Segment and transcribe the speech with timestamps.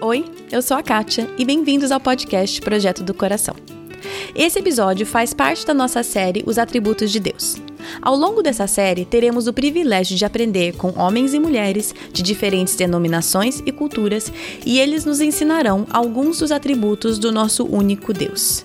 [0.00, 3.56] Oi, eu sou a Kátia e bem-vindos ao podcast Projeto do Coração.
[4.32, 7.56] Esse episódio faz parte da nossa série Os Atributos de Deus.
[8.00, 12.76] Ao longo dessa série, teremos o privilégio de aprender com homens e mulheres de diferentes
[12.76, 14.32] denominações e culturas,
[14.64, 18.64] e eles nos ensinarão alguns dos atributos do nosso único Deus.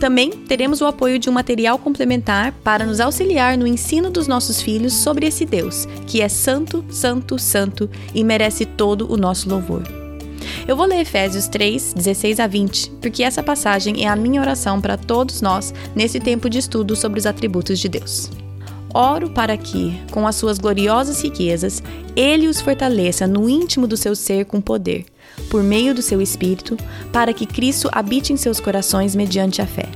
[0.00, 4.60] Também teremos o apoio de um material complementar para nos auxiliar no ensino dos nossos
[4.60, 10.03] filhos sobre esse Deus, que é santo, santo, santo e merece todo o nosso louvor.
[10.66, 14.80] Eu vou ler Efésios 3, 16 a 20, porque essa passagem é a minha oração
[14.80, 18.30] para todos nós nesse tempo de estudo sobre os atributos de Deus.
[18.92, 21.82] Oro para que, com as suas gloriosas riquezas,
[22.14, 25.04] Ele os fortaleça no íntimo do seu ser com poder,
[25.50, 26.76] por meio do seu Espírito,
[27.12, 29.88] para que Cristo habite em seus corações mediante a fé.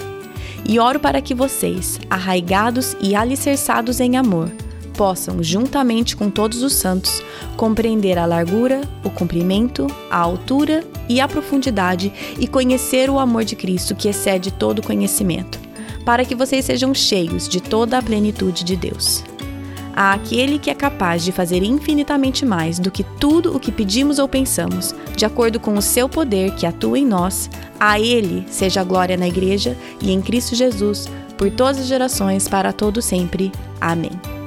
[0.68, 4.50] E oro para que vocês, arraigados e alicerçados em amor,
[4.98, 7.22] possam, juntamente com todos os santos,
[7.56, 13.56] compreender a largura, o comprimento, a altura e a profundidade e conhecer o amor de
[13.56, 15.68] Cristo que excede todo conhecimento
[16.08, 19.22] para que vocês sejam cheios de toda a plenitude de Deus.
[19.94, 24.18] A aquele que é capaz de fazer infinitamente mais do que tudo o que pedimos
[24.18, 28.80] ou pensamos, de acordo com o seu poder que atua em nós, a Ele seja
[28.80, 33.52] a glória na Igreja e em Cristo Jesus, por todas as gerações, para todo sempre.
[33.78, 34.37] Amém.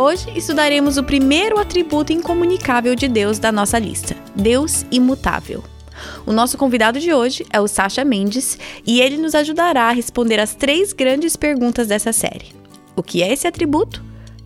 [0.00, 5.64] Hoje estudaremos o primeiro atributo incomunicável de Deus da nossa lista: Deus imutável.
[6.24, 10.38] O nosso convidado de hoje é o Sacha Mendes e ele nos ajudará a responder
[10.38, 12.52] as três grandes perguntas dessa série:
[12.94, 14.00] O que é esse atributo?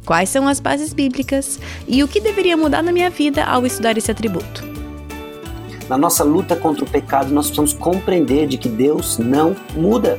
[0.06, 1.61] Quais são as bases bíblicas?
[1.86, 4.64] E o que deveria mudar na minha vida ao estudar esse atributo?
[5.86, 10.19] Na nossa luta contra o pecado, nós precisamos compreender de que Deus não muda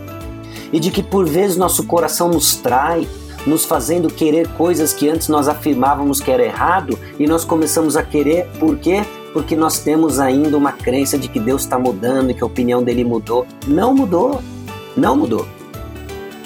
[0.71, 3.07] e de que por vezes nosso coração nos trai,
[3.45, 8.03] nos fazendo querer coisas que antes nós afirmávamos que era errado e nós começamos a
[8.03, 9.03] querer por quê?
[9.33, 12.83] porque nós temos ainda uma crença de que Deus está mudando e que a opinião
[12.83, 13.47] dele mudou.
[13.67, 14.41] Não mudou.
[14.95, 15.47] Não mudou.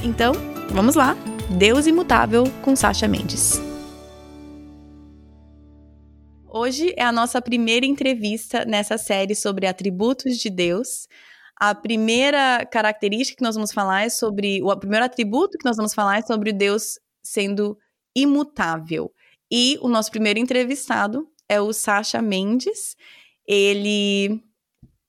[0.02, 0.32] Então,
[0.70, 1.16] vamos lá.
[1.50, 3.62] Deus imutável com Sasha Mendes.
[6.50, 11.08] Hoje é a nossa primeira entrevista nessa série sobre atributos de Deus.
[11.60, 14.62] A primeira característica que nós vamos falar é sobre.
[14.62, 17.78] O primeiro atributo que nós vamos falar é sobre Deus sendo
[18.16, 19.12] imutável.
[19.52, 22.96] E o nosso primeiro entrevistado é o Sacha Mendes.
[23.48, 24.44] Ele.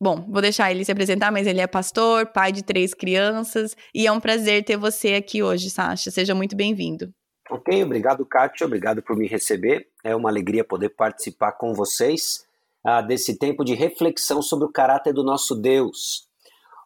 [0.00, 4.06] Bom, vou deixar ele se apresentar, mas ele é pastor, pai de três crianças, e
[4.06, 6.08] é um prazer ter você aqui hoje, Sacha.
[6.08, 7.12] Seja muito bem-vindo.
[7.50, 9.88] Ok, obrigado, Kátia, obrigado por me receber.
[10.04, 12.46] É uma alegria poder participar com vocês
[12.86, 16.27] uh, desse tempo de reflexão sobre o caráter do nosso Deus.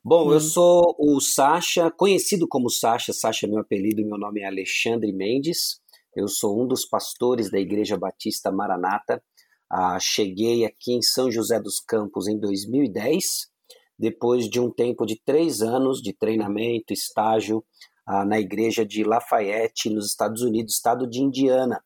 [0.04, 0.32] Bom, hum.
[0.32, 5.12] eu sou o Sacha, conhecido como Sacha, Sacha é meu apelido, meu nome é Alexandre
[5.12, 5.80] Mendes.
[6.14, 9.22] Eu sou um dos pastores da Igreja Batista Maranata,
[9.70, 13.48] ah, cheguei aqui em São José dos Campos em 2010,
[13.96, 17.64] depois de um tempo de três anos de treinamento, estágio
[18.04, 21.80] ah, na igreja de Lafayette, nos Estados Unidos, estado de Indiana,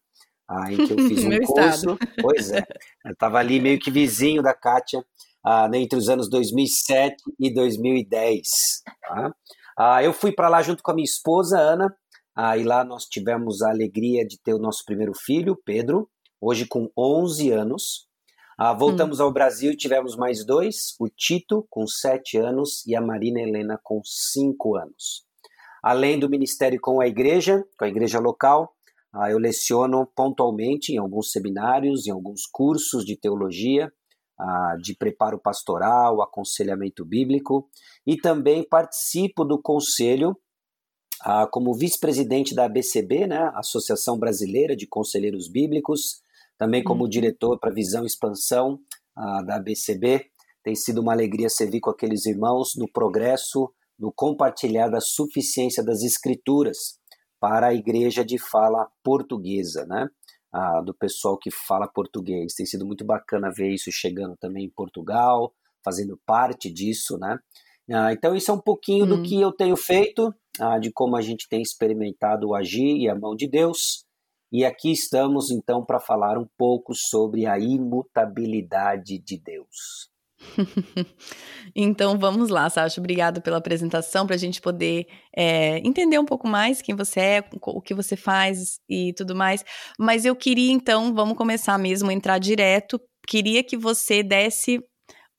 [0.49, 1.91] ah, em que eu fiz um curso.
[1.91, 1.99] Estado.
[2.23, 2.67] Pois é,
[3.05, 5.05] eu estava ali meio que vizinho da Kátia,
[5.47, 8.43] ah, né, entre os anos 2007 e 2010.
[9.01, 9.35] Tá?
[9.79, 11.95] Ah, eu fui para lá junto com a minha esposa, Ana,
[12.35, 16.67] ah, e lá nós tivemos a alegria de ter o nosso primeiro filho, Pedro, hoje
[16.67, 18.09] com 11 anos.
[18.59, 19.23] Ah, voltamos hum.
[19.23, 23.79] ao Brasil e tivemos mais dois, o Tito, com 7 anos, e a Marina Helena,
[23.85, 25.25] com 5 anos.
[25.81, 28.75] Além do ministério com a igreja, com a igreja local,
[29.15, 33.93] ah, eu leciono pontualmente em alguns seminários, em alguns cursos de teologia,
[34.39, 37.69] ah, de preparo pastoral, aconselhamento bíblico,
[38.07, 40.37] e também participo do conselho
[41.23, 46.23] ah, como vice-presidente da ABCB, né, Associação Brasileira de Conselheiros Bíblicos,
[46.59, 47.09] também como uhum.
[47.09, 48.79] diretor para Visão e Expansão
[49.47, 50.27] da ABCB.
[50.63, 56.03] Tem sido uma alegria servir com aqueles irmãos no progresso, no compartilhar da suficiência das
[56.03, 56.99] Escrituras
[57.41, 60.09] para a igreja de fala portuguesa, né?
[60.59, 62.55] Ah, do pessoal que fala português.
[62.55, 65.53] Tem sido muito bacana ver isso chegando também em Portugal,
[65.85, 67.39] fazendo parte disso, né?
[67.93, 69.23] Ah, então, isso é um pouquinho do uhum.
[69.23, 73.15] que eu tenho feito, ah, de como a gente tem experimentado o agir e a
[73.15, 74.07] mão de Deus.
[74.51, 80.11] E aqui estamos então para falar um pouco sobre a imutabilidade de Deus.
[81.75, 83.01] então vamos lá, Sasha.
[83.01, 85.07] Obrigado pela apresentação, para a gente poder
[85.37, 89.65] é, entender um pouco mais quem você é, o que você faz e tudo mais.
[89.99, 93.01] Mas eu queria então, vamos começar mesmo, entrar direto.
[93.27, 94.81] Queria que você desse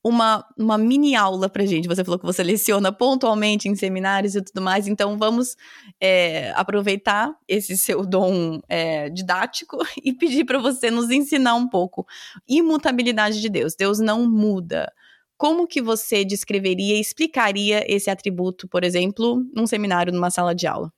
[0.04, 1.88] uma, uma mini aula pra gente.
[1.88, 5.56] Você falou que você leciona pontualmente em seminários e tudo mais, então vamos
[6.00, 12.06] é, aproveitar esse seu dom é, didático e pedir para você nos ensinar um pouco.
[12.48, 13.74] Imutabilidade de Deus.
[13.74, 14.92] Deus não muda.
[15.36, 20.66] Como que você descreveria e explicaria esse atributo, por exemplo, num seminário, numa sala de
[20.66, 20.92] aula?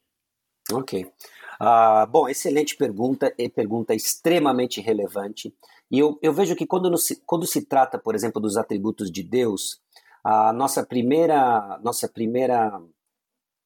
[0.73, 1.07] Ok.
[1.61, 5.55] Uh, bom, excelente pergunta, e pergunta extremamente relevante.
[5.91, 6.91] E eu, eu vejo que quando,
[7.27, 9.81] quando se trata, por exemplo, dos atributos de Deus,
[10.25, 12.81] a nossa primeira, nossa primeira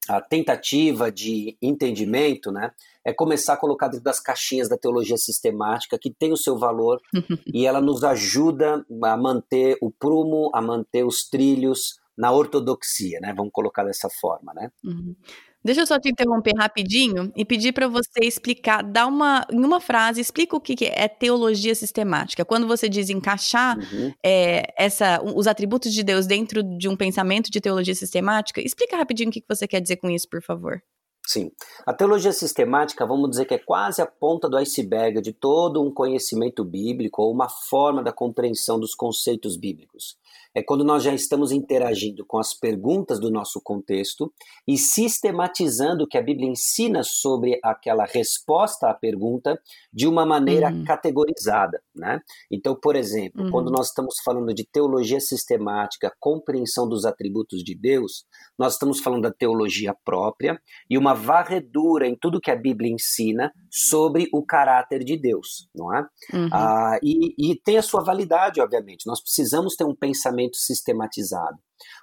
[0.08, 2.72] a tentativa de entendimento, né,
[3.04, 7.00] é começar a colocar dentro das caixinhas da teologia sistemática, que tem o seu valor
[7.46, 13.32] e ela nos ajuda a manter o prumo, a manter os trilhos na ortodoxia, né?
[13.34, 14.70] Vamos colocar dessa forma, né?
[14.84, 15.16] Uhum.
[15.64, 19.80] Deixa eu só te interromper rapidinho e pedir para você explicar, dar uma, em uma
[19.80, 22.44] frase, explica o que, é teologia sistemática.
[22.44, 24.12] Quando você diz encaixar uhum.
[24.22, 29.30] é, essa, os atributos de Deus dentro de um pensamento de teologia sistemática, explica rapidinho
[29.30, 30.82] o que, que você quer dizer com isso, por favor.
[31.26, 31.50] Sim.
[31.86, 35.90] A teologia sistemática, vamos dizer que é quase a ponta do iceberg de todo um
[35.90, 40.18] conhecimento bíblico ou uma forma da compreensão dos conceitos bíblicos
[40.54, 44.32] é quando nós já estamos interagindo com as perguntas do nosso contexto
[44.66, 49.60] e sistematizando o que a Bíblia ensina sobre aquela resposta à pergunta
[49.92, 50.84] de uma maneira uhum.
[50.84, 51.82] categorizada.
[51.94, 52.20] Né?
[52.50, 53.50] Então, por exemplo, uhum.
[53.50, 58.24] quando nós estamos falando de teologia sistemática, compreensão dos atributos de Deus,
[58.56, 63.52] nós estamos falando da teologia própria e uma varredura em tudo que a Bíblia ensina
[63.76, 66.06] sobre o caráter de Deus, não é?
[66.32, 66.48] Uhum.
[66.52, 69.04] Ah, e, e tem a sua validade, obviamente.
[69.04, 71.58] Nós precisamos ter um pensamento sistematizado.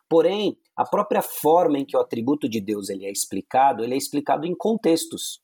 [0.10, 3.98] Porém, a própria forma em que o atributo de Deus ele é explicado, ele é
[3.98, 5.40] explicado em contextos.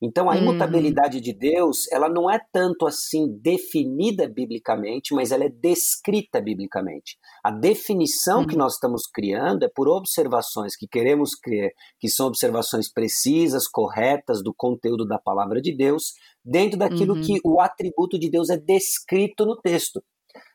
[0.00, 0.42] Então, a uhum.
[0.42, 7.16] imutabilidade de Deus, ela não é tanto assim definida biblicamente, mas ela é descrita biblicamente.
[7.42, 12.92] A definição que nós estamos criando é por observações que queremos crer, que são observações
[12.92, 16.12] precisas, corretas do conteúdo da palavra de Deus,
[16.44, 17.22] dentro daquilo uhum.
[17.22, 20.02] que o atributo de Deus é descrito no texto.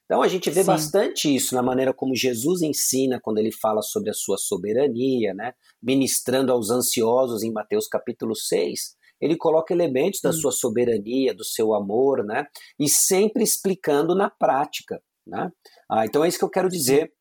[0.05, 0.67] Então a gente vê Sim.
[0.67, 5.53] bastante isso na maneira como Jesus ensina quando ele fala sobre a sua soberania, né?
[5.81, 11.73] ministrando aos ansiosos em Mateus capítulo 6 ele coloca elementos da sua soberania, do seu
[11.73, 12.45] amor, né?
[12.79, 15.51] E sempre explicando na prática, né?
[15.89, 17.13] Ah, então é isso que eu quero dizer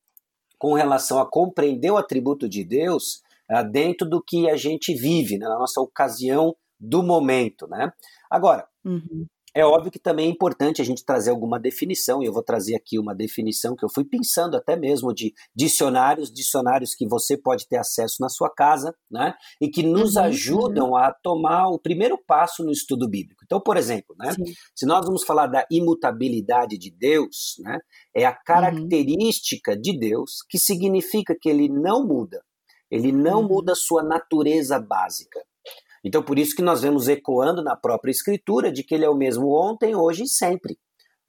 [0.58, 5.38] com relação a compreender o atributo de Deus ah, dentro do que a gente vive,
[5.38, 5.46] né?
[5.46, 7.92] na nossa ocasião do momento, né?
[8.30, 9.26] Agora, uhum.
[9.54, 12.76] É óbvio que também é importante a gente trazer alguma definição, e eu vou trazer
[12.76, 17.66] aqui uma definição que eu fui pensando até mesmo de dicionários, dicionários que você pode
[17.66, 19.34] ter acesso na sua casa, né?
[19.60, 20.96] E que nos uhum, ajudam uhum.
[20.96, 23.42] a tomar o primeiro passo no estudo bíblico.
[23.44, 24.34] Então, por exemplo, né?
[24.74, 27.78] Se nós vamos falar da imutabilidade de Deus, né?
[28.14, 29.80] É a característica uhum.
[29.80, 32.42] de Deus que significa que ele não muda.
[32.90, 33.48] Ele não uhum.
[33.48, 35.40] muda a sua natureza básica.
[36.04, 39.14] Então, por isso que nós vemos ecoando na própria Escritura de que ele é o
[39.14, 40.78] mesmo ontem, hoje e sempre.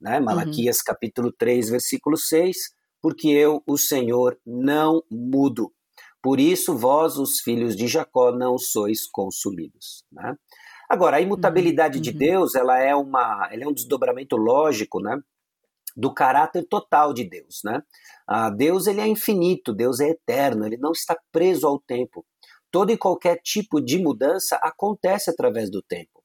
[0.00, 0.18] Né?
[0.18, 0.84] Malaquias uhum.
[0.86, 2.56] capítulo 3, versículo 6,
[3.00, 5.72] porque eu, o Senhor, não mudo.
[6.22, 10.04] Por isso, vós, os filhos de Jacó, não sois consumidos.
[10.10, 10.34] Né?
[10.88, 12.02] Agora, a imutabilidade uhum.
[12.02, 15.18] de Deus, ela é, uma, ela é um desdobramento lógico, né?
[15.94, 17.82] do caráter total de Deus, né?
[18.26, 22.24] Ah, Deus ele é infinito, Deus é eterno, ele não está preso ao tempo
[22.72, 26.22] todo e qualquer tipo de mudança acontece através do tempo.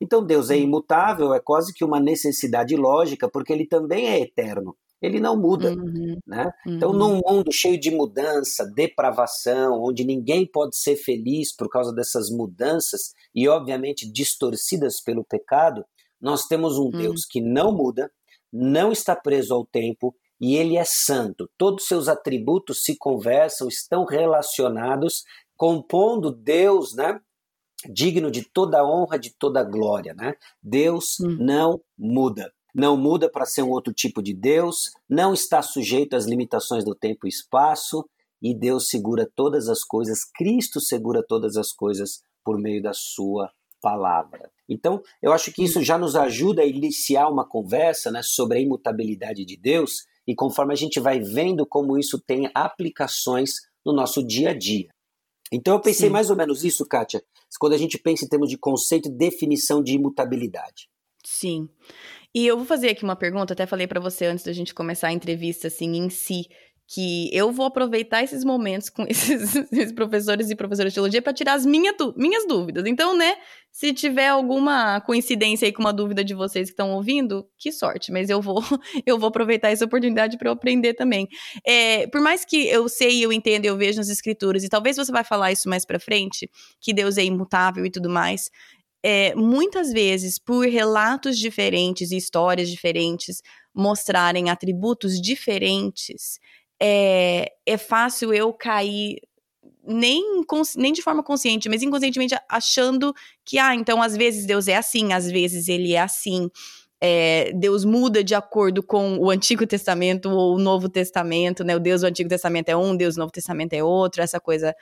[0.00, 4.74] Então Deus é imutável, é quase que uma necessidade lógica, porque ele também é eterno.
[5.02, 5.72] Ele não muda.
[5.72, 6.50] Uhum, né?
[6.66, 6.98] Então, uhum.
[6.98, 13.14] num mundo cheio de mudança, depravação, onde ninguém pode ser feliz por causa dessas mudanças
[13.34, 15.84] e, obviamente, distorcidas pelo pecado,
[16.20, 16.90] nós temos um uhum.
[16.90, 18.10] Deus que não muda,
[18.52, 21.48] não está preso ao tempo e ele é santo.
[21.56, 25.22] Todos seus atributos se conversam, estão relacionados
[25.60, 27.20] compondo Deus, né?
[27.86, 30.32] Digno de toda honra, de toda glória, né?
[30.62, 31.36] Deus hum.
[31.38, 32.50] não muda.
[32.74, 36.94] Não muda para ser um outro tipo de Deus, não está sujeito às limitações do
[36.94, 38.08] tempo e espaço,
[38.40, 43.50] e Deus segura todas as coisas, Cristo segura todas as coisas por meio da sua
[43.82, 44.50] palavra.
[44.66, 48.60] Então, eu acho que isso já nos ajuda a iniciar uma conversa né, sobre a
[48.62, 54.26] imutabilidade de Deus, e conforme a gente vai vendo como isso tem aplicações no nosso
[54.26, 54.88] dia a dia.
[55.52, 56.12] Então eu pensei Sim.
[56.12, 57.22] mais ou menos isso, Kátia,
[57.58, 60.88] quando a gente pensa em termos de conceito e definição de imutabilidade.
[61.24, 61.68] Sim.
[62.34, 65.08] E eu vou fazer aqui uma pergunta, até falei para você antes da gente começar
[65.08, 66.44] a entrevista assim em si,
[66.92, 71.32] que eu vou aproveitar esses momentos com esses, esses professores e professoras de teologia para
[71.32, 72.84] tirar as minha, minhas dúvidas.
[72.84, 73.36] Então, né,
[73.70, 78.10] se tiver alguma coincidência aí com uma dúvida de vocês que estão ouvindo, que sorte,
[78.10, 78.60] mas eu vou
[79.06, 81.28] eu vou aproveitar essa oportunidade para eu aprender também.
[81.64, 85.12] É, por mais que eu sei, eu entenda, eu vejo nas escrituras, e talvez você
[85.12, 88.50] vai falar isso mais para frente, que Deus é imutável e tudo mais,
[89.02, 93.40] é, muitas vezes, por relatos diferentes e histórias diferentes
[93.74, 96.38] mostrarem atributos diferentes,
[96.80, 99.20] é, é fácil eu cair
[99.84, 100.44] nem,
[100.76, 105.12] nem de forma consciente, mas inconscientemente achando que, ah, então às vezes Deus é assim,
[105.12, 106.50] às vezes ele é assim.
[107.02, 111.74] É, Deus muda de acordo com o Antigo Testamento ou o Novo Testamento, né?
[111.74, 114.74] O Deus do Antigo Testamento é um, Deus do Novo Testamento é outro, essa coisa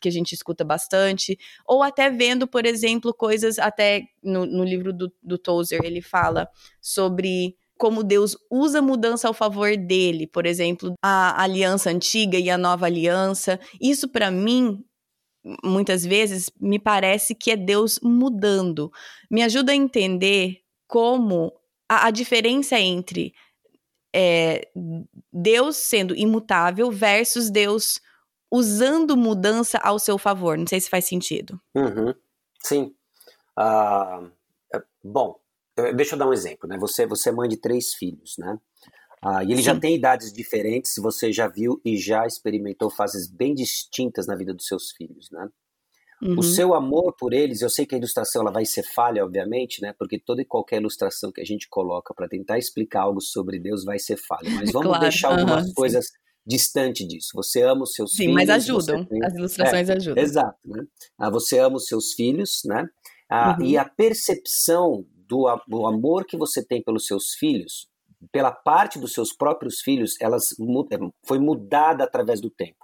[0.00, 1.36] que a gente escuta bastante.
[1.66, 6.48] Ou até vendo, por exemplo, coisas até no, no livro do, do Tozer, ele fala
[6.80, 12.58] sobre como Deus usa mudança ao favor dele, por exemplo, a aliança antiga e a
[12.58, 13.58] nova aliança.
[13.80, 14.84] Isso para mim
[15.62, 18.90] muitas vezes me parece que é Deus mudando.
[19.30, 21.52] Me ajuda a entender como
[21.88, 23.34] a, a diferença entre
[24.14, 24.68] é,
[25.32, 28.00] Deus sendo imutável versus Deus
[28.50, 30.56] usando mudança ao seu favor.
[30.56, 31.60] Não sei se faz sentido.
[31.74, 32.14] Uhum.
[32.60, 32.94] Sim.
[33.58, 34.30] Uh,
[35.02, 35.36] bom,
[35.96, 36.78] Deixa eu dar um exemplo, né?
[36.78, 38.58] Você, você é mãe de três filhos, né?
[39.20, 39.62] Ah, e ele Sim.
[39.62, 44.52] já tem idades diferentes, você já viu e já experimentou fases bem distintas na vida
[44.52, 45.48] dos seus filhos, né?
[46.22, 46.38] Uhum.
[46.38, 49.82] O seu amor por eles, eu sei que a ilustração ela vai ser falha, obviamente,
[49.82, 49.94] né?
[49.98, 53.84] Porque toda e qualquer ilustração que a gente coloca para tentar explicar algo sobre Deus
[53.84, 54.50] vai ser falha.
[54.50, 55.02] Mas vamos claro.
[55.02, 56.06] deixar algumas uhum, coisas
[56.46, 57.30] distante disso.
[57.34, 58.32] Você ama os seus sim, filhos.
[58.32, 59.04] Sim, mas ajudam.
[59.04, 59.24] Tem...
[59.24, 60.22] As ilustrações é, ajudam.
[60.22, 60.84] Exato, né?
[61.18, 62.86] Ah, você ama os seus filhos, né?
[63.28, 63.64] Ah, uhum.
[63.66, 67.88] E a percepção do, do amor que você tem pelos seus filhos,
[68.32, 70.52] pela parte dos seus próprios filhos, elas
[70.90, 72.83] é, foi mudada através do tempo.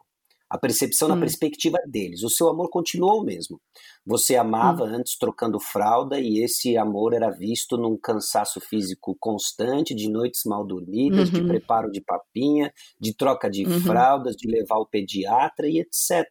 [0.50, 1.14] A percepção hum.
[1.14, 2.25] na perspectiva deles.
[2.25, 3.61] O seu amor continuou o mesmo.
[4.04, 4.97] Você amava hum.
[4.97, 10.66] antes trocando fralda e esse amor era visto num cansaço físico constante, de noites mal
[10.66, 11.40] dormidas, uhum.
[11.40, 13.80] de preparo de papinha, de troca de uhum.
[13.80, 16.26] fraldas, de levar o pediatra e etc.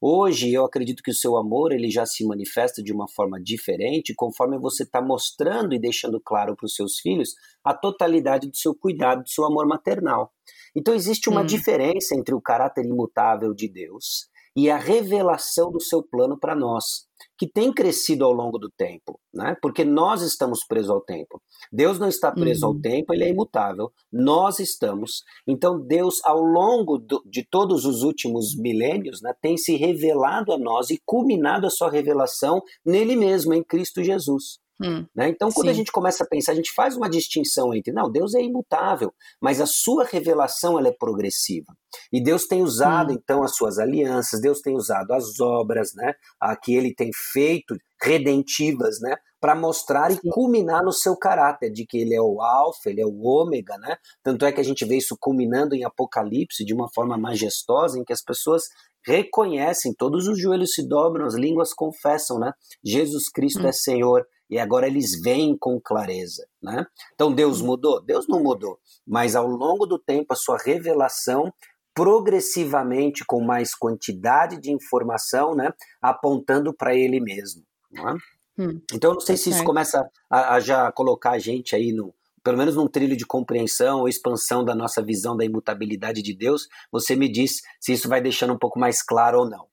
[0.00, 4.14] Hoje eu acredito que o seu amor ele já se manifesta de uma forma diferente
[4.14, 7.30] conforme você está mostrando e deixando claro para os seus filhos
[7.64, 10.32] a totalidade do seu cuidado, do seu amor maternal.
[10.76, 11.46] Então existe uma hum.
[11.46, 17.06] diferença entre o caráter imutável de Deus e a revelação do seu plano para nós,
[17.38, 19.54] que tem crescido ao longo do tempo, né?
[19.60, 21.42] Porque nós estamos presos ao tempo.
[21.70, 22.72] Deus não está preso uhum.
[22.72, 23.92] ao tempo, ele é imutável.
[24.10, 25.22] Nós estamos.
[25.46, 30.58] Então Deus, ao longo do, de todos os últimos milênios, né, tem se revelado a
[30.58, 34.58] nós e culminado a sua revelação nele mesmo, em Cristo Jesus.
[34.82, 35.28] Hum, né?
[35.30, 35.72] Então, quando sim.
[35.72, 39.12] a gente começa a pensar, a gente faz uma distinção entre, não, Deus é imutável,
[39.40, 41.74] mas a sua revelação ela é progressiva.
[42.12, 43.16] E Deus tem usado, hum.
[43.18, 47.74] então, as suas alianças, Deus tem usado as obras né, a que ele tem feito,
[48.02, 50.18] redentivas, né, para mostrar sim.
[50.22, 53.78] e culminar no seu caráter, de que ele é o alfa, ele é o ômega,
[53.78, 53.96] né?
[54.22, 58.04] Tanto é que a gente vê isso culminando em Apocalipse de uma forma majestosa, em
[58.04, 58.64] que as pessoas
[59.06, 62.52] reconhecem, todos os joelhos se dobram, as línguas confessam, né?
[62.84, 63.68] Jesus Cristo hum.
[63.68, 66.46] é Senhor e agora eles veem com clareza.
[66.62, 66.86] Né?
[67.14, 68.00] Então Deus mudou?
[68.00, 71.52] Deus não mudou, mas ao longo do tempo a sua revelação
[71.94, 75.72] progressivamente com mais quantidade de informação, né,
[76.02, 77.62] apontando para ele mesmo.
[77.96, 78.62] É?
[78.62, 82.14] Hum, então, não sei se isso começa a, a, já colocar a gente aí no,
[82.42, 86.68] pelo menos num trilho de compreensão ou expansão da nossa visão da imutabilidade de Deus.
[86.92, 89.66] Você me diz se isso vai deixando um pouco mais claro ou não.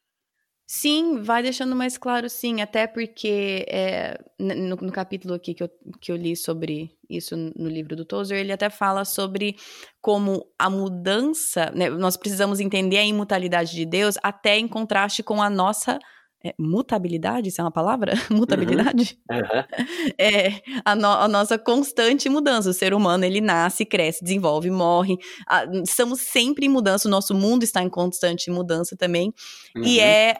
[0.75, 5.69] Sim, vai deixando mais claro, sim, até porque é, no, no, capítulo aqui que eu,
[6.01, 9.55] que eu li sobre isso no livro do Tozer, ele até fala sobre
[10.01, 15.43] como a mudança, né, nós precisamos entender a imutabilidade de Deus até em contraste com
[15.43, 15.99] a nossa
[16.43, 18.13] é, mutabilidade, isso é uma palavra?
[18.31, 19.19] mutabilidade?
[19.29, 19.37] Uhum.
[19.37, 20.11] Uhum.
[20.17, 22.71] É, a, no, a, nossa constante mudança.
[22.71, 25.17] O ser humano, ele nasce, cresce, desenvolve, morre.
[25.47, 29.31] A, estamos sempre em mudança, o nosso mundo está em constante mudança também.
[29.75, 29.83] Uhum.
[29.83, 30.35] E é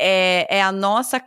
[0.00, 1.22] é, é a nossa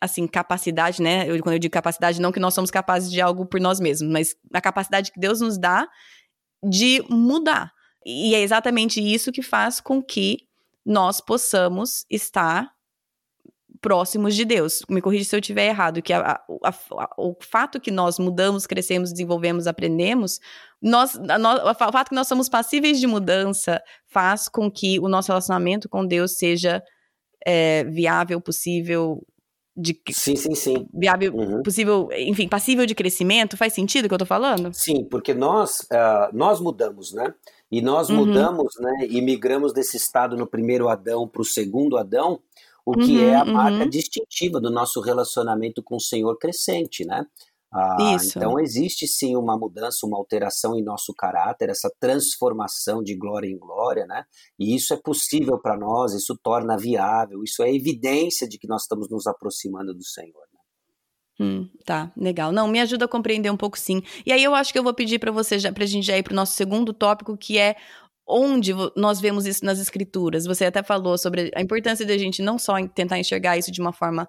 [0.00, 1.28] assim, capacidade, né?
[1.28, 4.10] Eu, quando eu digo capacidade, não que nós somos capazes de algo por nós mesmos,
[4.12, 5.88] mas a capacidade que Deus nos dá
[6.62, 7.72] de mudar.
[8.06, 10.38] E é exatamente isso que faz com que
[10.84, 12.70] nós possamos estar
[13.80, 14.82] próximos de Deus.
[14.88, 18.66] Me corrija se eu estiver errado, que a, a, a, o fato que nós mudamos,
[18.66, 20.40] crescemos, desenvolvemos, aprendemos,
[20.80, 25.88] nós, o fato que nós somos passíveis de mudança faz com que o nosso relacionamento
[25.88, 26.82] com Deus seja
[27.46, 29.22] é, viável, possível
[29.76, 30.88] de sim, sim, sim.
[30.92, 31.62] viável, uhum.
[31.62, 34.70] possível, enfim, passível de crescimento, faz sentido o que eu tô falando?
[34.72, 37.32] Sim, porque nós uh, nós mudamos, né?
[37.70, 38.16] E nós uhum.
[38.16, 42.40] mudamos, né, e migramos desse estado no primeiro Adão para o segundo Adão,
[42.84, 43.90] o que uhum, é a marca uhum.
[43.90, 47.26] distintiva do nosso relacionamento com o Senhor crescente, né?
[47.70, 53.46] Ah, então existe sim uma mudança, uma alteração em nosso caráter, essa transformação de glória
[53.46, 54.24] em glória, né?
[54.58, 58.82] E isso é possível para nós, isso torna viável, isso é evidência de que nós
[58.82, 60.46] estamos nos aproximando do Senhor.
[60.50, 61.46] Né?
[61.46, 62.52] Hum, tá, legal.
[62.52, 64.02] Não, me ajuda a compreender um pouco sim.
[64.24, 66.22] E aí eu acho que eu vou pedir para você já, pra gente já ir
[66.22, 67.76] pro nosso segundo tópico, que é
[68.26, 70.46] onde nós vemos isso nas escrituras.
[70.46, 73.92] Você até falou sobre a importância da gente não só tentar enxergar isso de uma
[73.92, 74.26] forma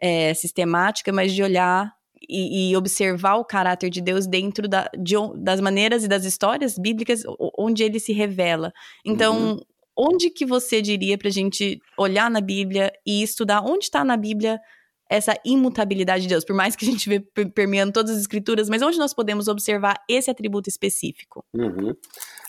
[0.00, 1.97] é, sistemática, mas de olhar
[2.28, 6.78] e, e, observar o caráter de Deus dentro da, de, das maneiras e das histórias
[6.78, 7.22] bíblicas
[7.56, 8.72] onde ele se revela.
[9.04, 9.60] Então, uhum.
[9.96, 14.16] onde que você diria para a gente olhar na Bíblia e estudar onde está na
[14.16, 14.60] Bíblia
[15.08, 16.44] essa imutabilidade de Deus?
[16.44, 20.02] Por mais que a gente vê permeando todas as escrituras, mas onde nós podemos observar
[20.08, 21.44] esse atributo específico?
[21.54, 21.94] Uhum.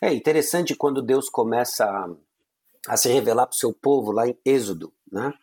[0.02, 2.10] É interessante quando Deus começa a,
[2.88, 5.34] a se revelar para o seu povo lá em Êxodo, né?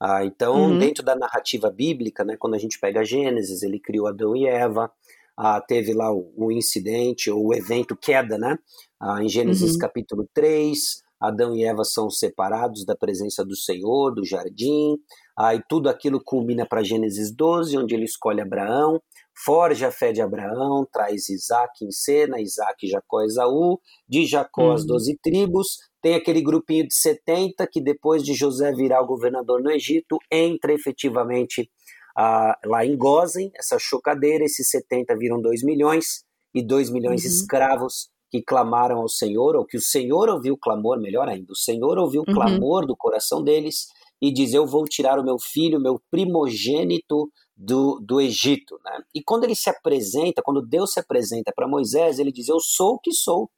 [0.00, 0.78] Ah, então, uhum.
[0.78, 4.90] dentro da narrativa bíblica, né, quando a gente pega Gênesis, ele criou Adão e Eva,
[5.36, 8.58] ah, teve lá o, o, incidente, ou o evento queda, né?
[9.00, 9.78] Ah, em Gênesis uhum.
[9.78, 14.96] capítulo 3, Adão e Eva são separados da presença do Senhor, do jardim,
[15.36, 19.00] ah, e tudo aquilo culmina para Gênesis 12, onde ele escolhe Abraão,
[19.44, 23.78] forja a fé de Abraão, traz Isaac em cena, Isaac, Jacó, Esaú,
[24.08, 24.72] de Jacó uhum.
[24.72, 29.62] as doze tribos, tem aquele grupinho de 70 que depois de José virar o governador
[29.62, 31.70] no Egito, entra efetivamente
[32.16, 37.28] ah, lá em Gozen, essa chocadeira, esses 70 viram 2 milhões, e 2 milhões de
[37.28, 37.34] uhum.
[37.34, 41.56] escravos que clamaram ao Senhor, ou que o Senhor ouviu o clamor, melhor ainda, o
[41.56, 42.34] Senhor ouviu o uhum.
[42.34, 43.86] clamor do coração deles
[44.20, 48.78] e diz: Eu vou tirar o meu filho, meu primogênito do, do Egito.
[48.84, 49.02] Né?
[49.12, 52.94] E quando ele se apresenta, quando Deus se apresenta para Moisés, ele diz: Eu sou
[52.94, 53.50] o que sou.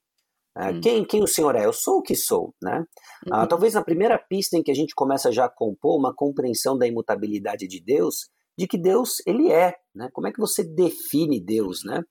[0.56, 0.80] É, hum.
[0.80, 1.64] Quem, quem o Senhor é?
[1.64, 2.84] Eu sou o que sou, né?
[3.30, 3.48] Ah, uhum.
[3.48, 6.88] talvez na primeira pista em que a gente começa já a compor uma compreensão da
[6.88, 8.28] imutabilidade de Deus,
[8.58, 10.08] de que Deus ele é, né?
[10.12, 12.02] Como é que você define Deus, né?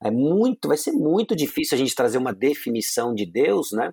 [0.00, 3.90] É muito, vai ser muito difícil a gente trazer uma definição de Deus, né?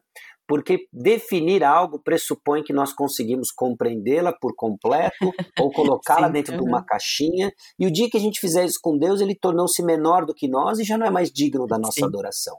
[0.47, 5.15] Porque definir algo pressupõe que nós conseguimos compreendê-la por completo
[5.59, 6.61] ou colocá-la dentro uhum.
[6.61, 7.51] de uma caixinha.
[7.79, 10.47] E o dia que a gente fizer isso com Deus, ele tornou-se menor do que
[10.47, 12.05] nós e já não é mais digno da nossa Sim.
[12.05, 12.57] adoração.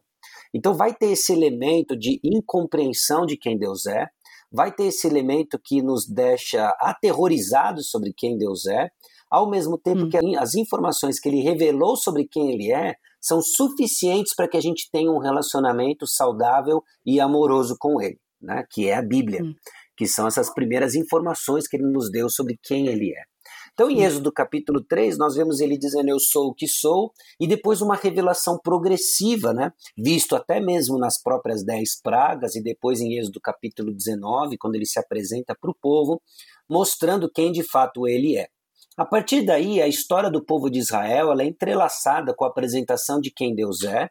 [0.53, 4.07] Então vai ter esse elemento de incompreensão de quem Deus é,
[4.51, 8.89] vai ter esse elemento que nos deixa aterrorizados sobre quem Deus é,
[9.31, 10.09] ao mesmo tempo hum.
[10.09, 14.61] que as informações que ele revelou sobre quem ele é são suficientes para que a
[14.61, 18.65] gente tenha um relacionamento saudável e amoroso com ele, né?
[18.71, 19.55] que é a Bíblia, hum.
[19.97, 23.37] que são essas primeiras informações que ele nos deu sobre quem ele é.
[23.77, 27.47] Então, em Êxodo capítulo 3, nós vemos ele dizendo: Eu sou o que sou, e
[27.47, 29.71] depois uma revelação progressiva, né?
[29.97, 34.87] visto até mesmo nas próprias dez pragas, e depois em Êxodo capítulo 19, quando ele
[34.87, 36.23] se apresenta para o povo,
[36.67, 38.49] mostrando quem de fato ele é.
[38.97, 43.31] A partir daí, a história do povo de Israel é entrelaçada com a apresentação de
[43.31, 44.09] quem Deus é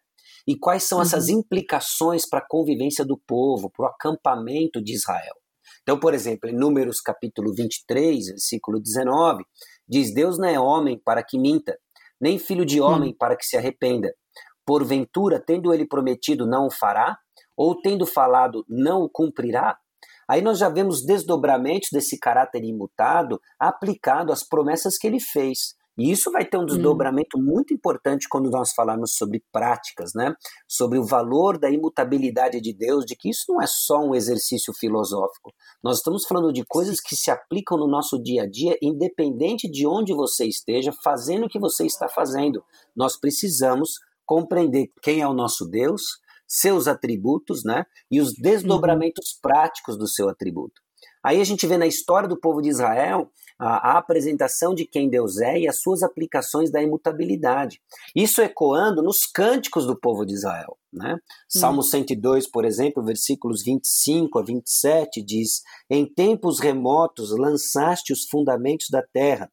[0.48, 1.04] e quais são uhum.
[1.04, 5.34] essas implicações para a convivência do povo, para o acampamento de Israel.
[5.82, 9.44] Então, por exemplo, em Números capítulo 23, versículo 19,
[9.88, 11.76] diz: Deus não é homem para que minta,
[12.22, 13.16] nem filho de homem hum.
[13.18, 14.14] para que se arrependa.
[14.66, 17.18] Porventura, tendo ele prometido, não o fará?
[17.58, 19.80] Ou tendo falado, não o cumprirá?
[20.30, 25.76] Aí nós já vemos desdobramentos desse caráter imutado aplicado às promessas que ele fez.
[25.98, 26.66] E isso vai ter um hum.
[26.66, 27.44] desdobramento hum.
[27.44, 30.34] muito importante quando nós falarmos sobre práticas, né?
[30.68, 34.74] Sobre o valor da imutabilidade de Deus, de que isso não é só um exercício
[34.74, 35.54] filosófico.
[35.84, 39.88] Nós estamos falando de coisas que se aplicam no nosso dia a dia, independente de
[39.88, 42.64] onde você esteja, fazendo o que você está fazendo.
[42.96, 43.92] Nós precisamos
[44.26, 46.02] compreender quem é o nosso Deus,
[46.48, 47.86] seus atributos, né?
[48.10, 49.40] E os desdobramentos uhum.
[49.42, 50.86] práticos do seu atributo.
[51.26, 55.10] Aí a gente vê na história do povo de Israel a, a, apresentação de quem
[55.10, 57.82] Deus é e as suas aplicações da imutabilidade.
[58.16, 60.78] Isso ecoando nos cânticos do povo de Israel.
[60.94, 61.16] Né?
[61.16, 61.20] Hum.
[61.50, 68.88] Salmo 102, por exemplo, versículos 25 a 27, diz: Em tempos remotos lançaste os fundamentos
[68.92, 69.52] da terra,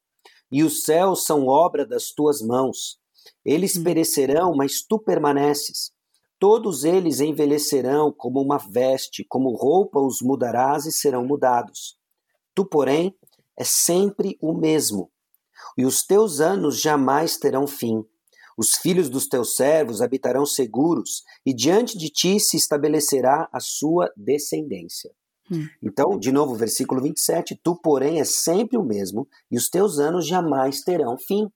[0.50, 2.98] e os céus são obra das tuas mãos.
[3.42, 3.82] Eles hum.
[3.84, 5.90] perecerão, mas tu permaneces.
[6.42, 11.96] Todos eles envelhecerão como uma veste, como roupa os mudarás e serão mudados.
[12.52, 13.14] Tu, porém,
[13.56, 15.08] é sempre o mesmo,
[15.78, 18.04] e os teus anos jamais terão fim.
[18.58, 24.10] Os filhos dos teus servos habitarão seguros, e diante de ti se estabelecerá a sua
[24.16, 25.12] descendência.
[25.48, 25.68] Hum.
[25.80, 30.26] Então, de novo, versículo 27, tu, porém, é sempre o mesmo, e os teus anos
[30.26, 31.48] jamais terão fim.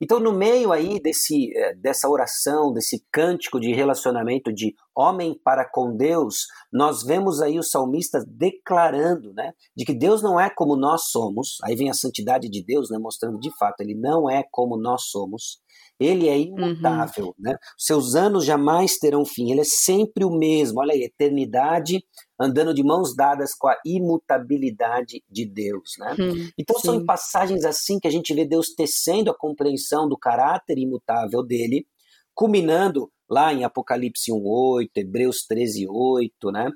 [0.00, 5.68] Então, no meio aí desse, eh, dessa oração, desse cântico de relacionamento de homem para
[5.68, 10.76] com Deus, nós vemos aí o salmista declarando, né, de que Deus não é como
[10.76, 11.56] nós somos.
[11.62, 15.04] Aí vem a santidade de Deus, né, mostrando de fato ele não é como nós
[15.04, 15.60] somos.
[15.98, 17.34] Ele é imutável, uhum.
[17.38, 17.56] né?
[17.78, 19.50] Seus anos jamais terão fim.
[19.50, 20.80] Ele é sempre o mesmo.
[20.80, 22.02] Olha aí, eternidade
[22.38, 26.14] andando de mãos dadas com a imutabilidade de Deus, né?
[26.18, 26.88] Hum, então sim.
[26.88, 31.42] são em passagens assim que a gente vê Deus tecendo a compreensão do caráter imutável
[31.42, 31.86] dele,
[32.34, 36.70] culminando lá em Apocalipse 1:8, Hebreus 13:8, né?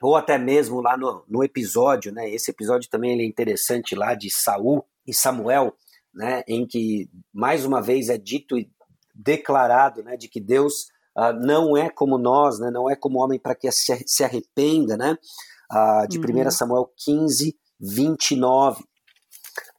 [0.00, 2.28] Ou até mesmo lá no, no episódio, né?
[2.30, 5.74] Esse episódio também é interessante lá de Saul e Samuel,
[6.14, 6.42] né?
[6.46, 8.70] Em que mais uma vez é dito e
[9.14, 10.16] declarado, né?
[10.16, 12.70] De que Deus uh, não é como nós, né?
[12.70, 15.16] não é como homem para que se, arrependa, né?
[15.70, 16.46] Uh, de uhum.
[16.46, 18.84] 1 Samuel 15, 29.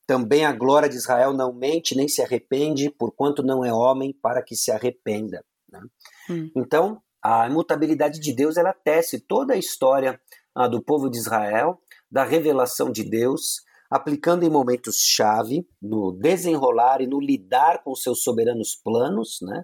[0.06, 4.44] Também a glória de Israel não mente nem se arrepende, porquanto não é homem para
[4.44, 5.44] que se arrependa.
[5.72, 5.80] Né?
[6.30, 6.52] Uhum.
[6.58, 10.20] Então, a imutabilidade de Deus ela tece toda a história
[10.58, 11.80] uh, do povo de Israel,
[12.12, 13.62] da revelação de Deus,
[13.94, 19.64] aplicando em momentos-chave, no desenrolar e no lidar com seus soberanos planos, né?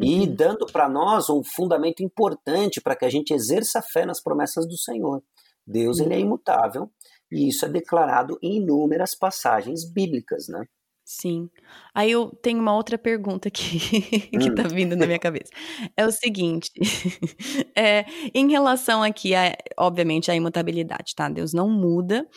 [0.00, 0.34] e uhum.
[0.34, 4.76] dando para nós um fundamento importante para que a gente exerça fé nas promessas do
[4.76, 5.22] Senhor.
[5.66, 6.24] Deus ele é uhum.
[6.24, 6.90] imutável
[7.30, 10.64] e isso é declarado em inúmeras passagens bíblicas, né?
[11.04, 11.48] Sim.
[11.94, 13.78] Aí eu tenho uma outra pergunta aqui
[14.28, 14.74] que está hum.
[14.74, 15.52] vindo na minha cabeça.
[15.96, 16.70] É o seguinte,
[17.76, 21.28] é, em relação aqui, a, obviamente, à imutabilidade, tá?
[21.28, 22.28] Deus não muda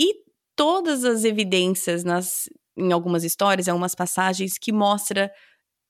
[0.00, 0.23] e
[0.56, 5.30] todas as evidências nas, em algumas histórias, em algumas passagens que mostra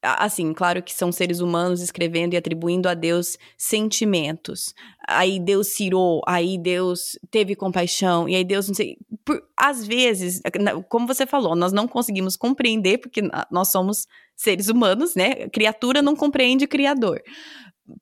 [0.05, 4.75] assim, claro que são seres humanos escrevendo e atribuindo a Deus sentimentos.
[5.09, 8.99] Aí Deus cirou, aí Deus teve compaixão, e aí Deus não sei.
[9.25, 10.43] Por, às vezes,
[10.89, 15.49] como você falou, nós não conseguimos compreender, porque nós somos seres humanos, né?
[15.49, 17.23] Criatura não compreende criador.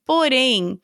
[0.05, 0.79] Porém,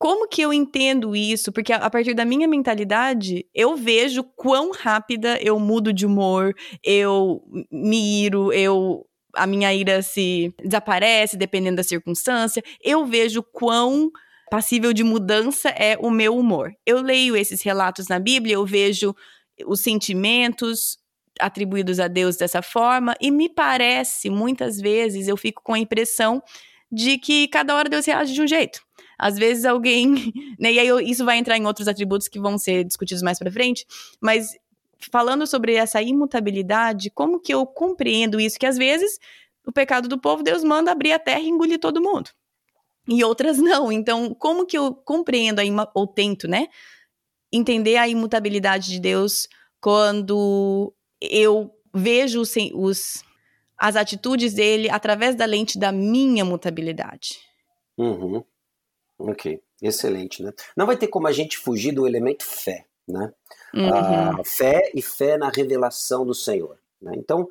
[0.00, 1.52] como que eu entendo isso?
[1.52, 7.42] Porque a partir da minha mentalidade, eu vejo quão rápida eu mudo de humor, eu
[7.70, 12.62] me iro, eu a minha ira se desaparece dependendo da circunstância.
[12.82, 14.10] Eu vejo quão
[14.50, 16.72] passível de mudança é o meu humor.
[16.86, 19.14] Eu leio esses relatos na Bíblia, eu vejo
[19.66, 20.96] os sentimentos
[21.38, 26.42] atribuídos a Deus dessa forma e me parece, muitas vezes, eu fico com a impressão
[26.90, 28.80] de que cada hora Deus reage de um jeito.
[29.20, 32.84] Às vezes alguém, né, e aí isso vai entrar em outros atributos que vão ser
[32.84, 33.86] discutidos mais para frente,
[34.20, 34.56] mas
[35.10, 38.58] falando sobre essa imutabilidade, como que eu compreendo isso?
[38.58, 39.18] Que às vezes
[39.66, 42.30] o pecado do povo, Deus manda abrir a terra e engolir todo mundo.
[43.08, 43.90] E outras não.
[43.90, 46.68] Então, como que eu compreendo, a ou tento, né?
[47.52, 49.48] Entender a imutabilidade de Deus
[49.80, 53.24] quando eu vejo os, os
[53.76, 57.38] as atitudes dele através da lente da minha mutabilidade.
[57.96, 58.44] Uhum.
[59.20, 60.52] Ok, excelente, né?
[60.76, 63.32] Não vai ter como a gente fugir do elemento fé né?
[63.74, 64.44] Uhum.
[64.44, 66.78] fé e fé na revelação do Senhor.
[67.00, 67.12] Né?
[67.16, 67.48] Então,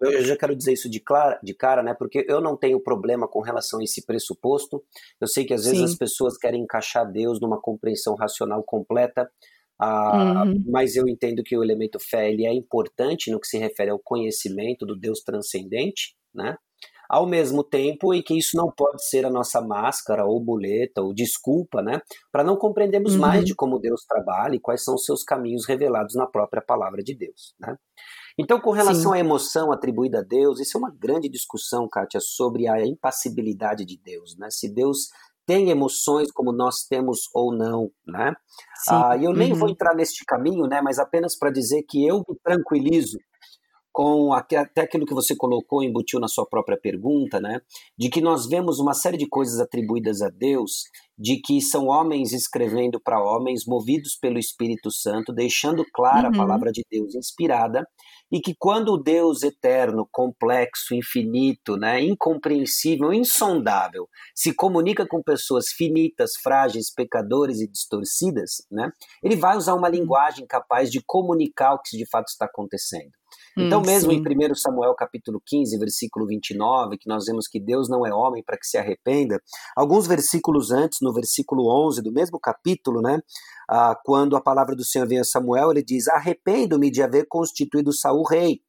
[0.00, 1.94] eu já quero dizer isso de, clara, de cara, né?
[1.94, 4.82] Porque eu não tenho problema com relação a esse pressuposto.
[5.20, 5.84] Eu sei que às vezes Sim.
[5.84, 9.30] as pessoas querem encaixar Deus numa compreensão racional completa,
[9.80, 10.64] uhum.
[10.66, 13.98] mas eu entendo que o elemento fé ele é importante no que se refere ao
[13.98, 16.56] conhecimento do Deus transcendente, né?
[17.08, 21.14] Ao mesmo tempo em que isso não pode ser a nossa máscara ou muleta ou
[21.14, 22.00] desculpa, né,
[22.32, 23.20] para não compreendermos uhum.
[23.20, 27.02] mais de como Deus trabalha e quais são os seus caminhos revelados na própria palavra
[27.02, 27.76] de Deus, né?
[28.38, 29.16] Então, com relação Sim.
[29.16, 33.98] à emoção atribuída a Deus, isso é uma grande discussão, Kátia, sobre a impassibilidade de
[33.98, 34.48] Deus, né?
[34.50, 35.08] Se Deus
[35.46, 38.34] tem emoções como nós temos ou não, né?
[38.88, 39.58] Ah, e eu nem uhum.
[39.58, 40.82] vou entrar neste caminho, né?
[40.82, 43.16] Mas apenas para dizer que eu me tranquilizo
[43.96, 47.62] com até aquilo que você colocou, embutiu na sua própria pergunta, né?
[47.96, 50.82] De que nós vemos uma série de coisas atribuídas a Deus,
[51.18, 56.34] de que são homens escrevendo para homens, movidos pelo Espírito Santo, deixando clara uhum.
[56.34, 57.88] a palavra de Deus inspirada,
[58.30, 65.68] e que quando o Deus eterno, complexo, infinito, né, incompreensível, insondável, se comunica com pessoas
[65.68, 68.90] finitas, frágeis, pecadores e distorcidas, né,
[69.22, 69.94] ele vai usar uma uhum.
[69.94, 73.10] linguagem capaz de comunicar o que de fato está acontecendo.
[73.56, 74.18] Então, hum, mesmo sim.
[74.18, 78.42] em 1 Samuel capítulo 15, versículo 29, que nós vemos que Deus não é homem
[78.44, 79.40] para que se arrependa,
[79.74, 83.20] alguns versículos antes, no versículo 11 do mesmo capítulo, né,
[83.68, 87.92] ah, quando a palavra do Senhor vem a Samuel, ele diz: Arrependo-me de haver constituído
[87.92, 88.60] Saul rei.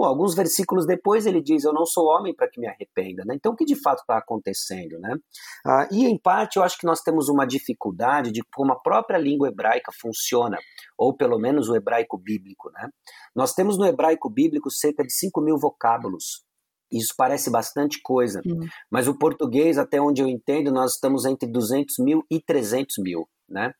[0.00, 3.22] Pô, alguns versículos depois ele diz: Eu não sou homem para que me arrependa.
[3.26, 3.34] Né?
[3.34, 4.98] Então, o que de fato está acontecendo?
[4.98, 5.14] Né?
[5.62, 9.18] Ah, e, em parte, eu acho que nós temos uma dificuldade de como a própria
[9.18, 10.56] língua hebraica funciona,
[10.96, 12.70] ou pelo menos o hebraico bíblico.
[12.70, 12.88] Né?
[13.36, 16.46] Nós temos no hebraico bíblico cerca de 5 mil vocábulos.
[16.90, 18.58] Isso parece bastante coisa, Hum.
[18.90, 23.28] mas o português, até onde eu entendo, nós estamos entre 200 mil e 300 mil,
[23.46, 23.74] né?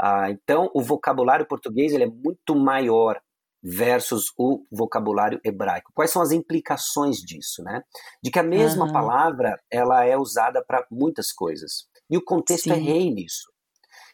[0.00, 3.20] Ah, então, o vocabulário português ele é muito maior
[3.62, 5.92] versus o vocabulário hebraico.
[5.94, 7.82] Quais são as implicações disso, né?
[8.22, 8.90] De que a mesma Aham.
[8.90, 12.82] palavra ela é usada para muitas coisas e o contexto é Sim.
[12.82, 13.50] rei nisso.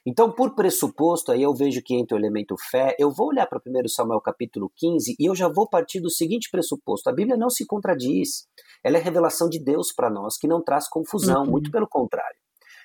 [0.07, 3.59] Então, por pressuposto, aí eu vejo que entra o elemento fé, eu vou olhar para
[3.61, 7.51] 1 Samuel capítulo 15 e eu já vou partir do seguinte pressuposto: a Bíblia não
[7.51, 8.47] se contradiz.
[8.85, 11.51] Ela é revelação de Deus para nós, que não traz confusão, Uhum.
[11.51, 12.37] muito pelo contrário.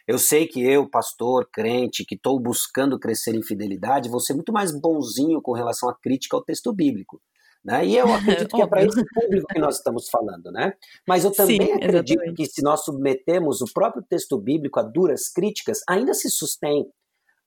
[0.07, 4.51] Eu sei que eu, pastor, crente, que estou buscando crescer em fidelidade, vou ser muito
[4.51, 7.21] mais bonzinho com relação à crítica ao texto bíblico.
[7.63, 7.85] Né?
[7.85, 10.73] E eu acredito que é para esse público que nós estamos falando, né?
[11.07, 12.35] Mas eu também Sim, acredito exatamente.
[12.38, 16.89] que se nós submetemos o próprio texto bíblico a duras críticas, ainda se sustém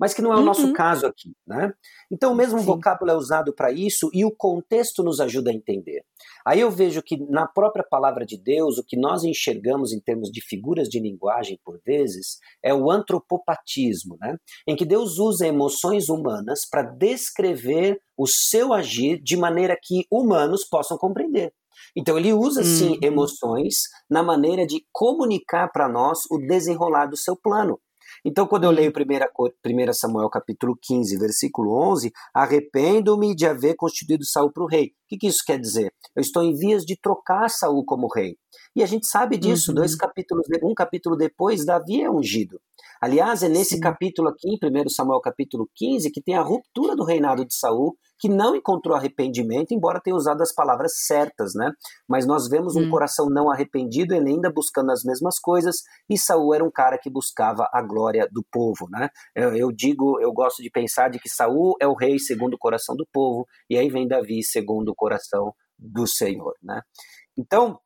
[0.03, 0.73] mas que não é o nosso Uhum.
[0.73, 1.73] caso aqui, né?
[2.11, 2.65] Então o mesmo Sim.
[2.65, 6.03] vocábulo é usado para isso e o contexto nos ajuda a entender.
[6.45, 10.29] Aí eu vejo que na própria palavra de Deus, o que nós enxergamos em termos
[10.33, 14.37] de figuras de linguagem por vezes é o antropopatismo, né?
[14.67, 20.65] Em que Deus usa emoções humanas para descrever o seu agir de maneira que humanos
[20.69, 21.53] possam compreender.
[21.97, 22.99] Então ele usa sim Uhum.
[23.03, 27.79] emoções na maneira de comunicar para nós o desenrolar do seu plano.
[28.25, 34.53] Então, quando eu leio 1 Samuel capítulo 15, versículo 11, arrependo-me de haver constituído Saul
[34.53, 34.87] para o rei.
[34.87, 35.93] O que, que isso quer dizer?
[36.15, 38.37] Eu estou em vias de trocar Saul como rei.
[38.77, 39.77] E a gente sabe disso, Uhum.
[39.77, 42.61] dois capítulos, um capítulo depois, Davi é ungido.
[43.01, 43.81] Aliás, é nesse Sim.
[43.81, 47.97] capítulo aqui, em 1 Samuel capítulo 15, que tem a ruptura do reinado de Saul,
[48.23, 51.73] que não encontrou arrependimento, embora tenha usado as palavras certas, né?
[52.09, 52.91] Mas nós vemos um Hum.
[52.91, 57.11] coração não arrependido, ele ainda buscando as mesmas coisas, e Saul era um cara que
[57.11, 59.09] buscava a glória do povo, né?
[59.35, 62.59] Eu, eu digo, eu gosto de pensar de que Saul é o rei segundo o
[62.59, 66.81] coração do povo, e aí vem Davi segundo o coração do Senhor, né?
[67.37, 67.81] Então,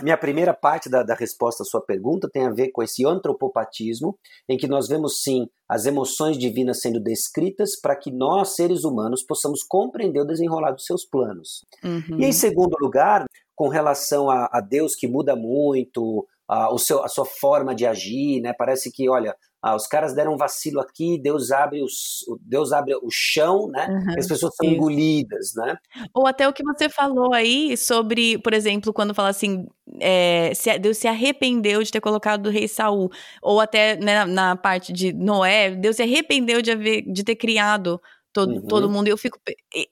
[0.00, 4.18] minha primeira parte da, da resposta à sua pergunta tem a ver com esse antropopatismo,
[4.48, 9.22] em que nós vemos sim as emoções divinas sendo descritas para que nós, seres humanos,
[9.22, 11.64] possamos compreender o desenrolar dos seus planos.
[11.84, 12.20] Uhum.
[12.20, 17.02] E em segundo lugar, com relação a, a Deus que muda muito, a, o seu,
[17.02, 18.52] a sua forma de agir, né?
[18.52, 22.96] Parece que, olha, ah, os caras deram um vacilo aqui, Deus abre, os, Deus abre
[22.96, 23.86] o chão, né?
[23.88, 24.18] Uhum.
[24.18, 24.74] As pessoas são Isso.
[24.74, 25.76] engolidas, né?
[26.12, 29.64] Ou até o que você falou aí sobre, por exemplo, quando fala assim,
[30.00, 33.08] é, se- Deus se arrependeu de ter colocado o rei Saul,
[33.40, 37.36] ou até né, na, na parte de Noé, Deus se arrependeu de, haver, de ter
[37.36, 38.00] criado
[38.32, 38.66] todo, Uhum.
[38.66, 39.08] todo mundo.
[39.08, 39.38] Eu fico,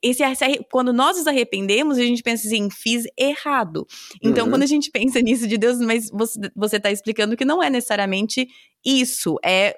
[0.02, 0.22] esse,
[0.70, 3.86] quando nós nos arrependemos, a gente pensa assim, fiz errado.
[4.22, 4.50] Então, Uhum.
[4.52, 7.68] quando a gente pensa nisso de Deus, mas você, você tá explicando que não é
[7.68, 8.48] necessariamente
[8.84, 9.76] isso, é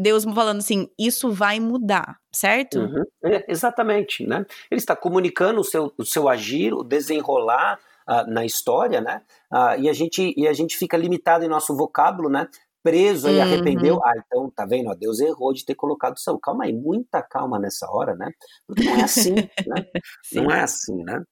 [0.00, 2.78] Deus falando assim, isso vai mudar, certo?
[2.78, 3.02] Uhum.
[3.24, 4.46] É, exatamente, né?
[4.70, 9.22] Ele está comunicando o seu, o seu agir, o desenrolar ah, na história, né?
[9.50, 12.48] Ah, e, a gente, e a gente fica limitado em nosso vocábulo, né?
[12.82, 13.42] Preso aí, Uhum.
[13.42, 14.00] arrependeu.
[14.04, 14.88] Ah, então, tá vendo?
[14.88, 16.38] ó, Deus errou de ter colocado Saul.
[16.38, 18.30] Calma aí, muita calma nessa hora, né?
[18.66, 19.48] Porque não é assim, né?
[20.32, 21.22] Não é assim, né?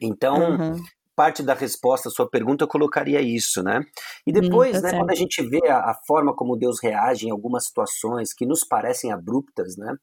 [0.00, 0.76] Então, Uhum.
[1.16, 3.80] parte da resposta à sua pergunta eu colocaria isso, né?
[4.26, 5.00] E depois, tá né, certo.
[5.00, 8.64] quando a gente vê a, a forma como Deus reage em algumas situações que nos
[8.64, 9.94] parecem abruptas, né?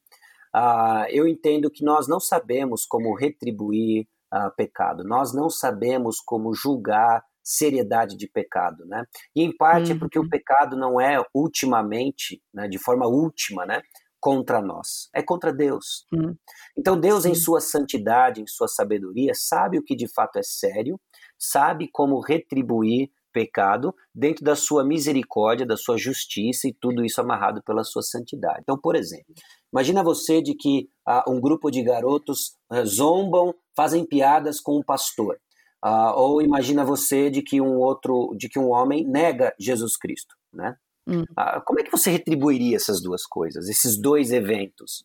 [0.52, 6.54] ah, eu entendo que nós não sabemos como retribuir ah, pecado, nós não sabemos como
[6.54, 9.04] julgar seriedade de pecado, né?
[9.34, 10.28] E em parte é porque o Uhum.
[10.28, 13.80] pecado não é ultimamente, né, de forma última, né,
[14.20, 16.04] contra nós, é contra Deus.
[16.12, 16.34] Hum.
[16.76, 17.40] Então Deus, em Sim.
[17.40, 20.98] sua santidade, em sua sabedoria, sabe o que de fato é sério,
[21.38, 27.62] sabe como retribuir pecado dentro da sua misericórdia, da sua justiça e tudo isso amarrado
[27.62, 28.60] pela sua santidade.
[28.62, 29.26] Então, por exemplo,
[29.72, 34.82] imagina você de que ah, um grupo de garotos ah, zombam, fazem piadas com um
[34.82, 35.38] pastor.
[35.82, 40.34] Ah, ou imagina você de que um outro, de que um homem nega Jesus Cristo,
[40.52, 40.76] né?
[41.06, 41.24] Hum.
[41.36, 45.04] Ah, como é que você retribuiria essas duas coisas, esses dois eventos?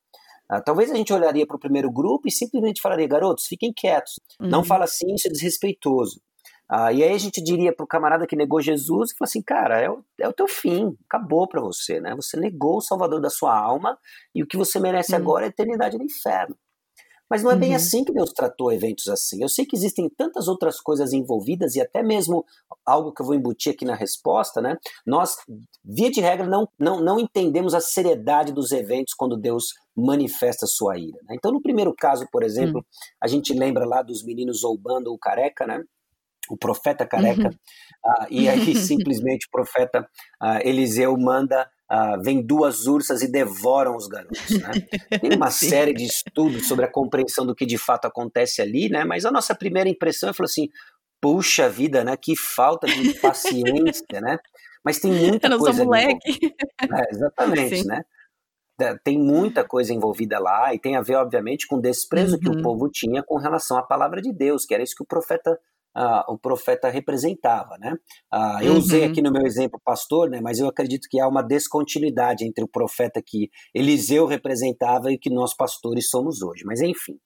[0.50, 4.20] Ah, talvez a gente olharia para o primeiro grupo e simplesmente falaria, garotos, fiquem quietos,
[4.40, 4.66] não Uhum.
[4.66, 6.20] fala assim, isso é desrespeitoso.
[6.94, 9.80] E aí a gente diria para o camarada que negou Jesus, e fala assim, cara,
[9.82, 12.16] é o, é o teu fim, acabou para você, né?
[12.16, 13.98] Você negou o Salvador da sua alma
[14.34, 15.18] e o que você merece Hum.
[15.18, 16.56] agora é a eternidade no inferno.
[17.32, 17.76] Mas não é bem Uhum.
[17.78, 19.42] assim que Deus tratou eventos assim.
[19.42, 22.46] Eu sei que existem tantas outras coisas envolvidas e até mesmo
[22.86, 24.76] algo que eu vou embutir aqui na resposta, né?
[25.08, 25.38] Nós,
[25.84, 30.98] via de regra, não, não, não entendemos a seriedade dos eventos quando Deus manifesta sua
[30.98, 31.18] ira.
[31.24, 31.36] Né?
[31.38, 32.86] Então, no primeiro caso, por exemplo,
[33.24, 35.82] a gente lembra lá dos meninos zoubando o careca, né?
[36.50, 37.56] O profeta careca, Uhum.
[38.06, 38.76] ah, e aí
[39.16, 40.06] simplesmente o profeta
[40.42, 41.66] ah, Eliseu manda
[42.24, 44.50] vem duas ursas e devoram os garotos.
[44.50, 44.72] Né?
[45.22, 49.04] Tem uma série de estudos sobre a compreensão do que de fato acontece ali, né?
[49.04, 50.70] mas a nossa primeira impressão é assim:
[51.22, 52.18] puxa vida, né?
[52.18, 54.38] Que falta de paciência, né?
[54.84, 55.78] Mas tem muita Eu não coisa.
[55.78, 56.54] Sou moleque.
[56.82, 57.88] É, exatamente, Sim.
[57.88, 58.02] né?
[59.04, 62.40] Tem muita coisa envolvida lá e tem a ver, obviamente, com o desprezo uhum.
[62.40, 62.62] que o uhum.
[62.64, 65.56] povo tinha com relação à palavra de Deus, que era isso que o profeta
[65.96, 67.94] Uh, o profeta representava, né?
[68.34, 68.78] Uh, eu uhum.
[68.78, 70.40] usei aqui no meu exemplo pastor, né?
[70.42, 75.30] Mas eu acredito que há uma descontinuidade entre o profeta que Eliseu representava e que
[75.30, 76.64] nós pastores somos hoje.
[76.66, 77.20] Mas enfim.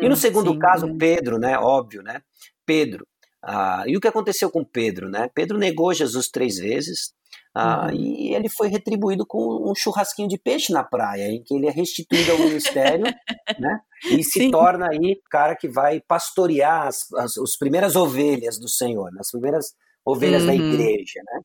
[0.00, 0.94] E no hum, segundo sim, caso, é.
[0.96, 1.58] Pedro, né?
[1.58, 2.20] Óbvio, né?
[2.64, 3.06] Pedro.
[3.44, 5.28] Uh, e o que aconteceu com Pedro, né?
[5.34, 7.12] Pedro negou Jesus três vezes.
[7.54, 7.94] Ah, uhum.
[7.94, 11.70] E ele foi retribuído com um churrasquinho de peixe na praia, em que ele é
[11.70, 13.04] restituído ao ministério,
[13.60, 13.80] né?
[14.10, 14.50] E se Sim.
[14.50, 19.18] torna aí o cara que vai pastorear as, as, as primeiras ovelhas do Senhor, né?
[19.20, 19.72] as primeiras
[20.04, 20.48] ovelhas uhum.
[20.48, 21.40] da igreja, né?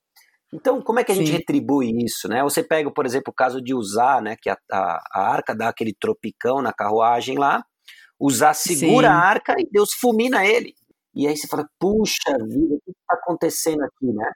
[0.52, 1.38] Então, como é que a gente Sim.
[1.38, 2.42] retribui isso, né?
[2.42, 4.36] Você pega, por exemplo, o caso de usar, né?
[4.42, 7.64] Que a, a, a arca dá aquele tropicão na carruagem lá,
[8.20, 9.14] usar segura Sim.
[9.14, 10.74] a arca e Deus fulmina ele.
[11.14, 14.32] E aí você fala, puxa vida, o que está acontecendo aqui, né?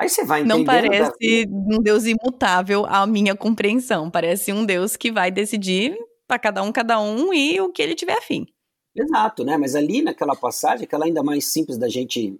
[0.00, 4.10] Aí você vai Não parece um Deus imutável à minha compreensão.
[4.10, 7.94] Parece um Deus que vai decidir para cada um, cada um e o que ele
[7.94, 8.46] tiver afim.
[8.94, 9.56] Exato, né?
[9.56, 12.38] Mas ali naquela passagem, aquela ainda mais simples da gente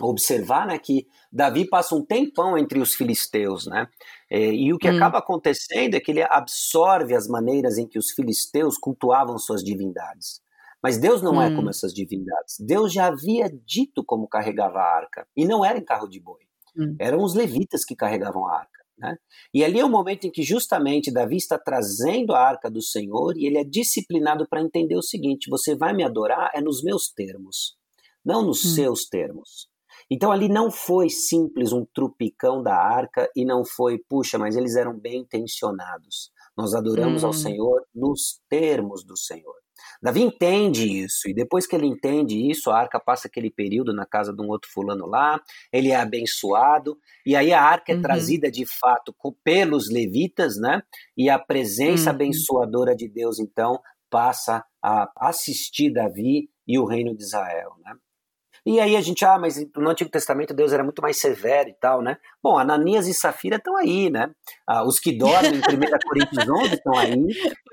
[0.00, 3.88] observar, né, que Davi passa um tempão entre os filisteus, né?
[4.30, 4.96] É, e o que hum.
[4.96, 10.40] acaba acontecendo é que ele absorve as maneiras em que os filisteus cultuavam suas divindades.
[10.80, 11.52] Mas Deus não é hum.
[11.52, 12.56] é como essas divindades.
[12.60, 16.47] Deus já havia dito como carregava a arca, e não era em carro de boi.
[16.78, 16.96] Hum.
[16.98, 18.78] Eram os levitas que carregavam a arca.
[18.98, 19.16] Né?
[19.54, 23.36] E ali é o momento em que justamente Davi está trazendo a arca do Senhor
[23.36, 27.08] e ele é disciplinado para entender o seguinte: você vai me adorar é nos meus
[27.08, 27.76] termos,
[28.24, 28.74] não nos hum.
[28.74, 29.68] seus termos.
[30.10, 34.74] Então ali não foi simples um trupicão da arca e não foi, puxa, mas eles
[34.74, 36.30] eram bem intencionados.
[36.56, 37.26] Nós adoramos hum.
[37.26, 39.54] ao Senhor nos termos do Senhor.
[40.02, 44.06] Davi entende isso, e depois que ele entende isso, a arca passa aquele período na
[44.06, 45.40] casa de um outro fulano lá,
[45.72, 48.00] ele é abençoado, e aí a arca é uhum.
[48.00, 49.14] é trazida de fato
[49.44, 50.82] pelos levitas, né?
[51.16, 52.16] E a presença uhum.
[52.16, 57.94] abençoadora de Deus, então, passa a assistir Davi e o reino de Israel, né?
[58.68, 61.74] E aí a gente, ah, mas no Antigo Testamento Deus era muito mais severo e
[61.80, 62.18] tal, né?
[62.42, 64.30] Bom, Ananias e Safira estão aí, né?
[64.68, 65.60] Ah, os que dormem em 1
[66.06, 67.14] Coríntios 11 estão aí,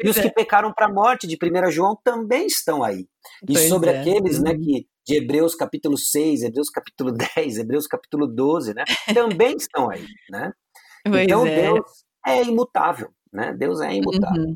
[0.01, 0.21] e os é.
[0.21, 3.05] que pecaram para a morte de 1 João também estão aí.
[3.43, 3.99] E pois sobre é.
[3.99, 8.86] aqueles, né, que de Hebreus capítulo 6, Hebreus capítulo 10, Hebreus capítulo 12, né?
[9.13, 10.53] Também estão aí, né?
[11.08, 11.62] Pois então é.
[11.62, 11.86] Deus
[12.25, 13.53] é imutável, né?
[13.53, 14.43] Deus é imutável.
[14.43, 14.55] Uhum.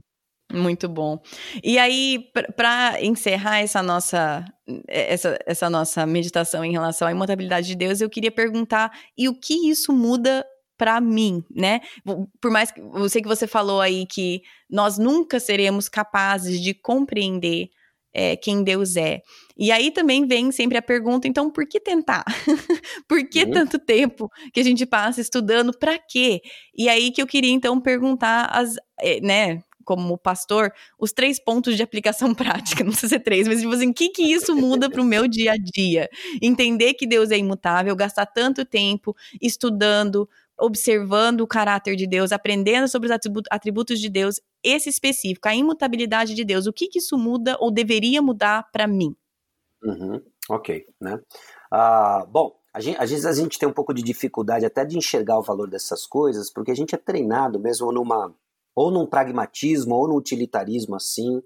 [0.52, 1.22] Muito bom.
[1.64, 4.44] E aí, para encerrar essa nossa,
[4.88, 9.40] essa, essa nossa meditação em relação à imutabilidade de Deus, eu queria perguntar: e o
[9.40, 10.44] que isso muda
[10.76, 11.82] para mim, né?
[12.42, 16.74] Por mais que eu sei que você falou aí que nós nunca seremos capazes de
[16.74, 17.70] compreender
[18.14, 19.22] é, quem Deus é.
[19.58, 22.24] E aí também vem sempre a pergunta, então, por que tentar?
[23.08, 23.52] por que uhum.
[23.52, 25.78] tanto tempo que a gente passa estudando?
[25.78, 26.42] Para quê?
[26.76, 29.62] E aí que eu queria então perguntar as, é, né?
[29.90, 33.74] Como pastor, os três pontos de aplicação prática, não sei se é três, mas tipo
[33.74, 36.08] assim, o que que isso muda para o meu dia a dia?
[36.40, 42.88] Entender que Deus é imutável, gastar tanto tempo estudando, observando o caráter de Deus, aprendendo
[42.88, 47.18] sobre os atributos de Deus, esse específico, a imutabilidade de Deus, o que que isso
[47.18, 49.16] muda ou deveria mudar para mim?
[49.84, 50.22] Uhum,
[50.52, 51.20] ok, né?
[51.72, 55.00] Ah, bom, a gente, às vezes a gente tem um pouco de dificuldade até de
[55.00, 58.32] enxergar o valor dessas coisas, porque a gente é treinado mesmo numa
[58.80, 61.38] ou num pragmatismo ou num utilitarismo assim.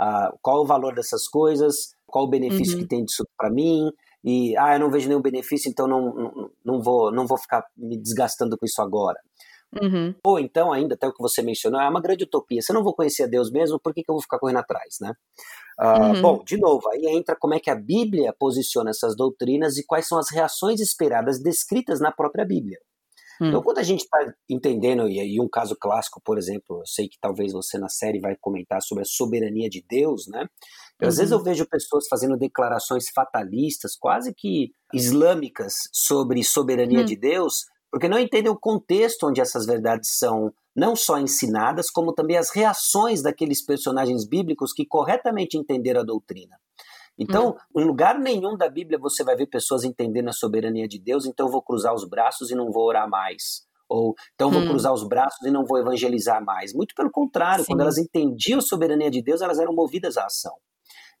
[0.00, 1.94] Uh, qual o valor dessas coisas?
[2.06, 2.80] Qual o benefício uhum.
[2.80, 3.90] que tem disso para mim?
[4.24, 7.62] E ah, eu não vejo nenhum benefício, então não, não, não, vou, não vou ficar
[7.76, 9.20] me desgastando com isso agora.
[9.82, 10.14] Uhum.
[10.24, 12.62] Ou então, ainda até o que você mencionou, é uma grande utopia.
[12.62, 14.60] Se eu não vou conhecer a Deus mesmo, por que, que eu vou ficar correndo
[14.60, 15.12] atrás, né?
[15.78, 16.22] Uh, uhum.
[16.22, 20.08] Bom, de novo, aí entra como é que a Bíblia posiciona essas doutrinas e quais
[20.08, 22.78] são as reações esperadas descritas na própria Bíblia.
[23.40, 23.48] Hum.
[23.48, 27.08] Então, quando a gente está entendendo, e, e um caso clássico, por exemplo, eu sei
[27.08, 30.42] que talvez você na série vai comentar sobre a soberania de Deus, né?
[31.00, 31.08] Uhum.
[31.08, 31.44] Às vezes eu uhum.
[31.44, 37.04] vejo pessoas fazendo declarações fatalistas, quase que islâmicas, sobre soberania hum.
[37.04, 42.12] de Deus, porque não entendem o contexto onde essas verdades são não só ensinadas, como
[42.12, 46.56] também as reações daqueles personagens bíblicos que corretamente entenderam a doutrina.
[47.18, 47.80] Então, hum.
[47.80, 51.46] em lugar nenhum da Bíblia você vai ver pessoas entendendo a soberania de Deus, então
[51.46, 53.66] eu vou cruzar os braços e não vou orar mais.
[53.88, 54.68] Ou então vou hum.
[54.68, 56.72] cruzar os braços e não vou evangelizar mais.
[56.74, 57.72] Muito pelo contrário, Sim.
[57.72, 60.52] quando elas entendiam a soberania de Deus, elas eram movidas à ação.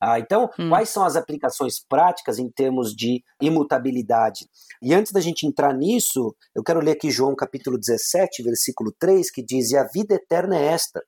[0.00, 0.68] Ah, então, hum.
[0.68, 4.46] quais são as aplicações práticas em termos de imutabilidade?
[4.80, 9.28] E antes da gente entrar nisso, eu quero ler aqui João capítulo 17, versículo 3,
[9.30, 11.02] que diz: E a vida eterna é esta,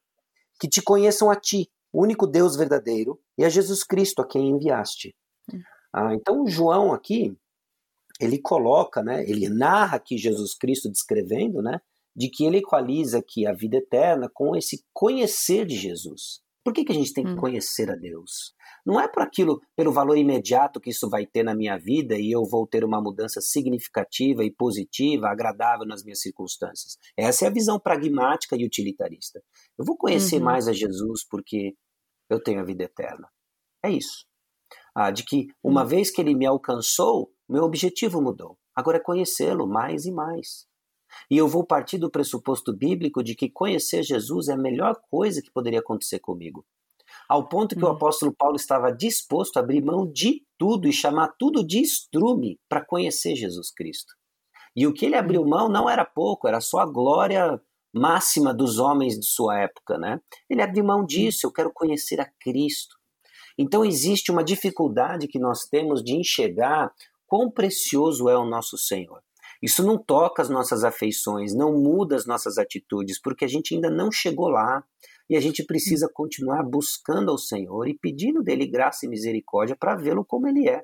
[0.59, 4.51] que te conheçam a ti, o único Deus verdadeiro, e a Jesus Cristo a quem
[4.51, 5.15] enviaste.
[5.53, 5.61] Hum.
[5.93, 7.37] Ah, então, João aqui,
[8.21, 11.81] ele coloca, né, ele narra aqui Jesus Cristo descrevendo, né,
[12.15, 16.41] de que ele equaliza aqui a vida eterna com esse conhecer de Jesus.
[16.71, 17.37] Por que, que a gente tem que hum.
[17.37, 18.55] conhecer a Deus?
[18.87, 22.31] Não é por aquilo, pelo valor imediato que isso vai ter na minha vida e
[22.31, 26.97] eu vou ter uma mudança significativa e positiva, agradável nas minhas circunstâncias.
[27.17, 29.43] Essa é a visão pragmática e utilitarista.
[29.77, 30.45] Eu vou conhecer uhum.
[30.45, 31.75] mais a Jesus porque
[32.31, 33.29] eu tenho a vida eterna.
[33.85, 34.25] É isso.
[34.95, 35.89] Ah, de que uma uhum.
[35.89, 38.57] vez que ele me alcançou, meu objetivo mudou.
[38.77, 40.69] Agora é conhecê-lo mais e mais.
[41.31, 45.43] E eu vou partir do pressuposto bíblico de que conhecer Jesus é a melhor coisa
[45.43, 46.65] que poderia acontecer comigo.
[47.29, 47.89] Ao ponto que hum.
[47.89, 52.59] o apóstolo Paulo estava disposto a abrir mão de tudo e chamar tudo de estrume
[52.69, 54.15] para conhecer Jesus Cristo.
[54.75, 57.61] E o que ele abriu mão não era pouco, era só a glória
[57.93, 60.21] máxima dos homens de sua época, né?
[60.49, 62.97] Ele abriu mão disso, eu quero conhecer a Cristo.
[63.59, 66.93] Então existe uma dificuldade que nós temos de enxergar
[67.27, 69.21] quão precioso é o nosso Senhor.
[69.63, 73.91] Isso não toca as nossas afeições, não muda as nossas atitudes, porque a gente ainda
[73.91, 74.83] não chegou lá
[75.29, 79.97] e a gente precisa continuar buscando ao Senhor e pedindo dele graça e misericórdia para
[79.97, 80.83] vê-lo como ele é.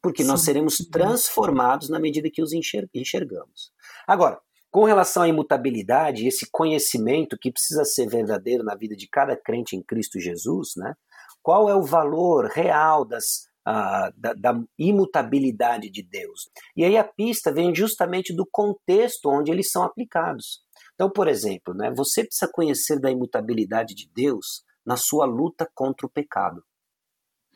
[0.00, 0.28] Porque Sim.
[0.28, 3.72] nós seremos transformados na medida que os enxergamos.
[4.06, 4.40] Agora,
[4.70, 9.76] com relação à imutabilidade, esse conhecimento que precisa ser verdadeiro na vida de cada crente
[9.76, 10.94] em Cristo Jesus, né?
[11.42, 16.50] Qual é o valor real das da, da, imutabilidade de Deus.
[16.76, 20.62] E aí a pista vem justamente do contexto onde eles são aplicados.
[20.94, 26.06] Então, por exemplo, né, você precisa conhecer da imutabilidade de Deus na sua luta contra
[26.06, 26.62] o pecado.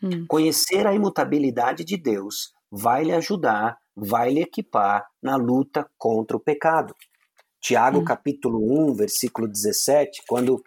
[0.02, 0.26] Hum.
[0.26, 6.40] Conhecer a imutabilidade de Deus vai lhe ajudar, vai lhe equipar na luta contra o
[6.40, 6.94] pecado.
[7.60, 8.04] Tiago, hum.
[8.04, 10.62] capítulo 1, versículo 17, quando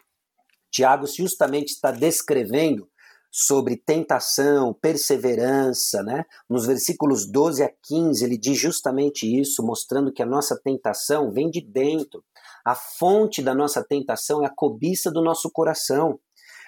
[0.70, 2.91] Tiago justamente está descrevendo
[3.32, 6.26] sobre tentação, perseverança, né?
[6.50, 11.50] Nos versículos 12 a 15, ele diz justamente isso, mostrando que a nossa tentação vem
[11.50, 12.22] de dentro.
[12.66, 16.20] A fonte da nossa tentação é a cobiça do nosso coração.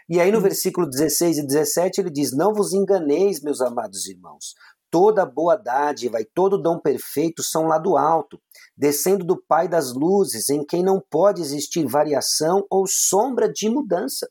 [0.10, 0.42] E aí no hum.
[0.42, 4.54] versículo 16 e 17 ele diz: Não vos enganeis, meus amados irmãos.
[4.90, 8.40] Toda boa dádiva e todo dom perfeito são lá do alto,
[8.78, 14.30] descendo do Pai das luzes, em quem não pode existir variação ou sombra de mudança.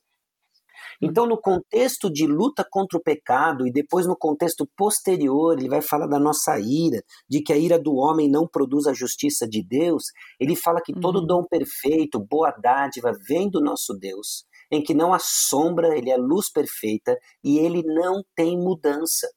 [1.05, 5.83] Então, no contexto de luta contra o pecado e depois no contexto posterior, ele vai
[5.83, 9.65] falar da nossa ira, de que a ira do homem não produz a justiça de
[9.65, 10.05] Deus.
[10.39, 11.27] Ele fala que todo uhum.
[11.27, 16.17] dom perfeito, boa dádiva, vem do nosso Deus, em que não há sombra, ele é
[16.17, 19.29] luz perfeita e ele não tem mudança.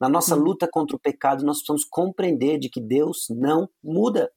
[0.00, 0.42] Na nossa uhum.
[0.42, 4.30] luta contra o pecado, nós precisamos compreender de que Deus não muda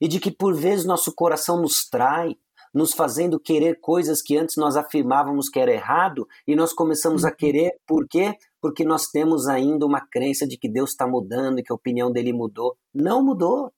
[0.00, 2.34] e de que por vezes nosso coração nos trai,
[2.72, 7.28] nos fazendo querer coisas que antes nós afirmávamos que era errado e nós começamos a
[7.28, 7.34] uhum.
[7.36, 8.34] querer, por quê?
[8.60, 12.12] Porque nós temos ainda uma crença de que Deus está mudando e que a opinião
[12.12, 12.76] dele mudou.
[12.94, 13.72] Não mudou.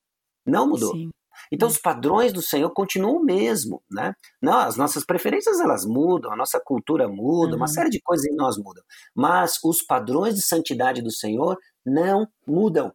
[0.47, 0.93] Não mudou.
[0.93, 1.11] Sim.
[1.51, 4.15] Então os padrões do Senhor continuam o mesmo, né?
[4.41, 7.57] Não, as nossas preferências elas mudam, a nossa cultura muda, uhum.
[7.57, 8.83] uma série de coisas em nós mudam,
[9.15, 12.93] mas os padrões de santidade do Senhor não mudam.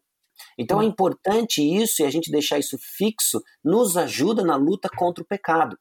[0.58, 0.90] Então é uhum.
[0.90, 5.78] importante isso e a gente deixar isso fixo nos ajuda na luta contra o pecado.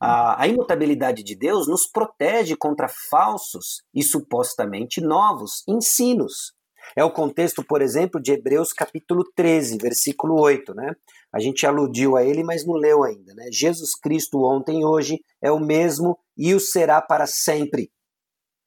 [0.00, 6.52] A, a imutabilidade de Deus nos protege contra falsos e supostamente novos ensinos.
[6.96, 10.92] É o contexto, por exemplo, de Hebreus capítulo 13, versículo 8, né?
[11.32, 13.48] A gente aludiu a ele, mas não leu ainda, né?
[13.50, 17.90] Jesus Cristo ontem e hoje é o mesmo e o será para sempre.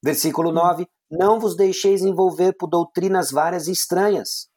[0.04, 4.50] Versículo 9: Não vos deixeis envolver por doutrinas várias e estranhas,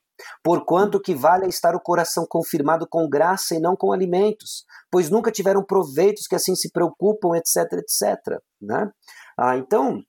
[0.42, 5.30] Porquanto que vale estar o coração confirmado com graça e não com alimentos, pois nunca
[5.30, 8.40] tiveram proveitos que assim se preocupam, etc, etc.
[8.60, 8.90] Né?
[9.38, 10.02] Ah, então,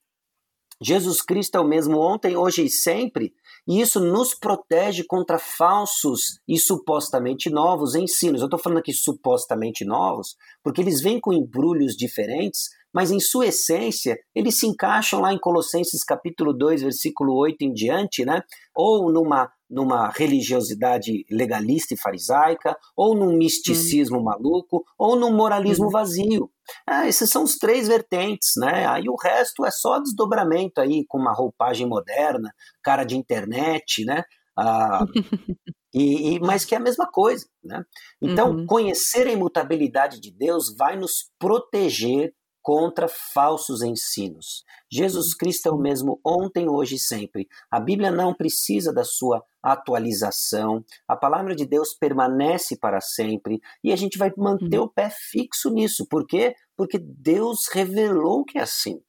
[0.81, 3.35] Jesus Cristo é o mesmo ontem, hoje e sempre,
[3.67, 8.41] e isso nos protege contra falsos e supostamente novos ensinos.
[8.41, 13.47] Eu estou falando aqui supostamente novos, porque eles vêm com embrulhos diferentes, mas em sua
[13.47, 18.41] essência, eles se encaixam lá em Colossenses capítulo 2, versículo 8 em diante, né?
[18.75, 24.23] Ou numa numa religiosidade legalista e farisaica, ou num misticismo hum.
[24.23, 25.89] maluco, ou num moralismo hum.
[25.89, 26.51] vazio.
[26.87, 28.85] É, esses são os três vertentes, né?
[28.85, 34.23] Aí o resto é só desdobramento aí, com uma roupagem moderna, cara de internet, né?
[34.57, 35.05] Ah,
[35.93, 37.83] e, e, mas que é a mesma coisa, né?
[38.21, 38.65] Então, uhum.
[38.65, 44.63] conhecer a imutabilidade de Deus vai nos proteger contra falsos ensinos.
[44.89, 47.47] Jesus Cristo é o mesmo ontem, hoje e sempre.
[47.69, 50.83] A Bíblia não precisa da sua atualização.
[51.07, 54.83] A palavra de Deus permanece para sempre e a gente vai manter hum.
[54.83, 56.05] o pé fixo nisso.
[56.07, 56.55] Por quê?
[56.75, 59.01] Porque Deus revelou que é assim.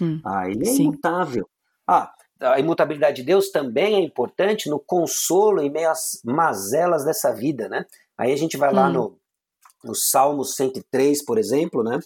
[0.00, 0.20] Hum.
[0.24, 0.84] Ah, ele é Sim.
[0.84, 1.48] imutável.
[1.86, 7.32] Ah, a imutabilidade de Deus também é importante no consolo em meio às mazelas dessa
[7.32, 7.84] vida, né?
[8.16, 8.92] Aí a gente vai lá hum.
[8.92, 9.18] no,
[9.84, 11.98] no Salmo 103, por exemplo, né?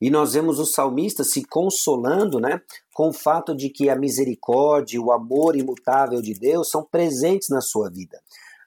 [0.00, 2.60] E nós vemos o salmista se consolando, né,
[2.94, 7.60] com o fato de que a misericórdia, o amor imutável de Deus são presentes na
[7.60, 8.18] sua vida.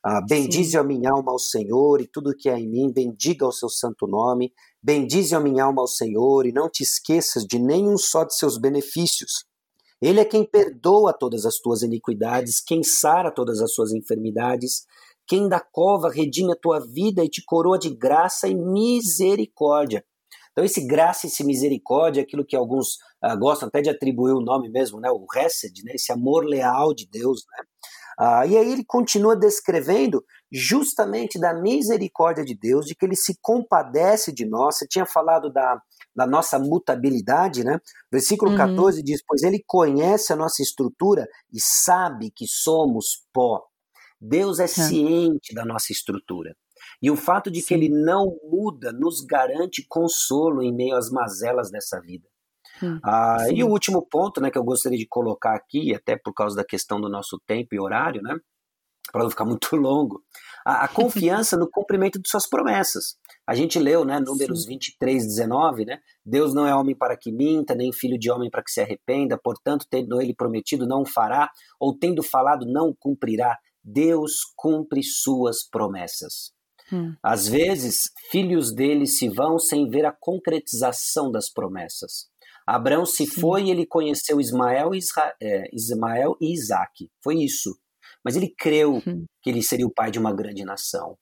[0.03, 3.51] Ah, bendize a minha alma ao Senhor e tudo que há em mim, bendiga o
[3.51, 4.51] seu santo nome.
[4.81, 8.57] Bendize a minha alma ao Senhor e não te esqueças de nenhum só de seus
[8.57, 9.45] benefícios.
[10.01, 14.87] Ele é quem perdoa todas as tuas iniquidades, quem sara todas as suas enfermidades,
[15.27, 20.03] quem da cova redime a tua vida e te coroa de graça e misericórdia.
[20.51, 24.41] Então, esse graça e esse misericórdia aquilo que alguns uh, gostam até de atribuir o
[24.41, 25.09] nome mesmo, né?
[25.09, 25.93] o Hesed, né?
[25.95, 27.45] esse amor leal de Deus.
[27.51, 27.63] Né?
[28.19, 33.37] Uh, e aí ele continua descrevendo justamente da misericórdia de Deus, de que ele se
[33.41, 34.77] compadece de nós.
[34.77, 35.81] Você tinha falado da,
[36.15, 37.79] da nossa mutabilidade, né?
[38.11, 38.57] Versículo uhum.
[38.57, 43.63] 14 diz: Pois ele conhece a nossa estrutura e sabe que somos pó.
[44.19, 44.67] Deus é, é.
[44.67, 46.55] ciente da nossa estrutura.
[47.01, 47.67] E o fato de Sim.
[47.67, 52.27] que ele não muda nos garante consolo em meio às mazelas dessa vida.
[52.81, 56.33] Hum, ah, e o último ponto né, que eu gostaria de colocar aqui, até por
[56.33, 58.35] causa da questão do nosso tempo e horário, né,
[59.11, 60.21] para não ficar muito longo,
[60.65, 63.15] a, a confiança no cumprimento de suas promessas.
[63.47, 64.69] A gente leu, né, Números Sim.
[64.69, 65.99] 23, 19, né?
[66.25, 69.37] Deus não é homem para que minta, nem filho de homem para que se arrependa,
[69.37, 71.49] portanto, tendo ele prometido, não fará,
[71.79, 73.57] ou tendo falado, não cumprirá.
[73.83, 76.53] Deus cumpre suas promessas.
[76.91, 77.15] Hum.
[77.23, 82.29] Às vezes, filhos dele se vão sem ver a concretização das promessas.
[82.65, 83.41] Abraão se Sim.
[83.41, 87.09] foi e ele conheceu Ismael e, Isra é, Ismael e Isaac.
[87.23, 87.77] Foi isso.
[88.23, 89.25] Mas ele creu hum.
[89.41, 91.17] que ele seria o pai de uma grande nação.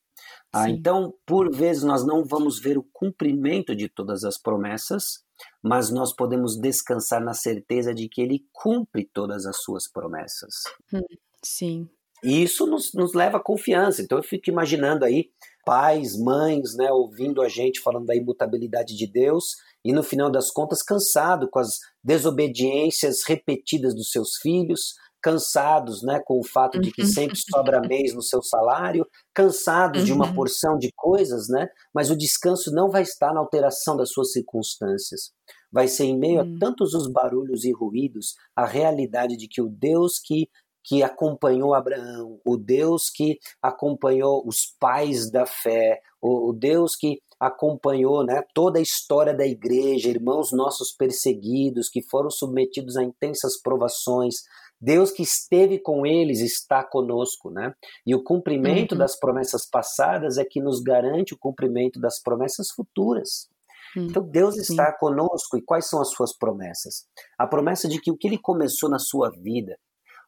[0.52, 5.24] Ah, então, por vezes, nós não vamos ver o cumprimento de todas as promessas,
[5.62, 10.56] mas nós podemos descansar na certeza de que ele cumpre todas as suas promessas.
[10.92, 11.02] Hum.
[11.44, 11.90] Sim.
[12.24, 14.02] E isso nos, nos leva à confiança.
[14.02, 15.30] Então, eu fico imaginando aí
[15.66, 20.52] pais, mães, né, ouvindo a gente falando da imutabilidade de Deus e no final das
[20.52, 26.92] contas cansado com as desobediências repetidas dos seus filhos, cansados, né, com o fato de
[26.92, 27.58] que sempre uhum.
[27.58, 30.34] sobra mês no seu salário, cansados de uma uhum.
[30.34, 35.32] porção de coisas, né, mas o descanso não vai estar na alteração das suas circunstâncias.
[35.72, 36.58] Vai ser em meio a hum.
[36.60, 40.50] tantos os barulhos e ruídos, a realidade de que o Deus que
[40.90, 48.26] que acompanhou Abraão, o Deus que acompanhou os pais da fé, o, Deus que acompanhou
[48.26, 54.38] né, toda a história da igreja, irmãos nossos perseguidos que foram submetidos a intensas provações.
[54.82, 57.72] Deus que esteve com eles está conosco, né?
[58.04, 58.98] E o cumprimento uhum.
[58.98, 63.48] das promessas passadas é que nos garante o cumprimento das promessas futuras.
[63.96, 64.08] Uhum.
[64.08, 64.62] Então Deus Sim.
[64.62, 67.06] está conosco e quais são as suas promessas?
[67.38, 69.78] A promessa de que o que ele começou na sua vida,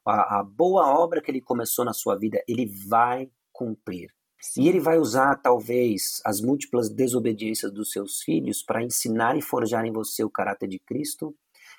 [0.06, 4.10] a, a boa obra que ele começou na sua vida, ele vai cumprir.
[4.58, 9.86] E ele vai usar, talvez, as múltiplas desobediências dos seus filhos para ensinar e forjar
[9.86, 11.36] em você o caráter de Cristo.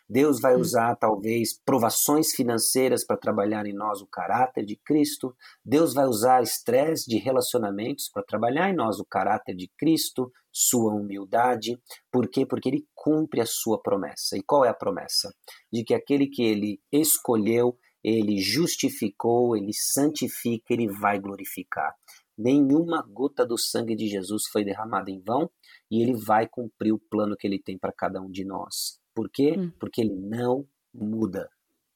[0.09, 0.61] Deus vai hum.
[0.61, 5.35] usar, talvez, provações financeiras para trabalhar em nós o caráter de Cristo.
[5.64, 10.93] Deus vai usar estresse de relacionamentos para trabalhar em nós o caráter de Cristo, sua
[10.93, 11.81] humildade.
[12.12, 12.47] Por quê?
[12.47, 14.37] Porque ele cumpre a sua promessa.
[14.37, 15.33] E qual é a promessa?
[15.73, 21.94] De que aquele que ele escolheu, ele justificou, ele santifica, ele vai glorificar.
[22.36, 25.50] Nenhuma gota do sangue de Jesus foi derramada em vão
[25.90, 29.00] e ele vai cumprir o plano que ele tem para cada um de nós.
[29.14, 29.55] Por quê?
[29.57, 29.70] Hum.
[29.78, 31.48] Porque ele não muda.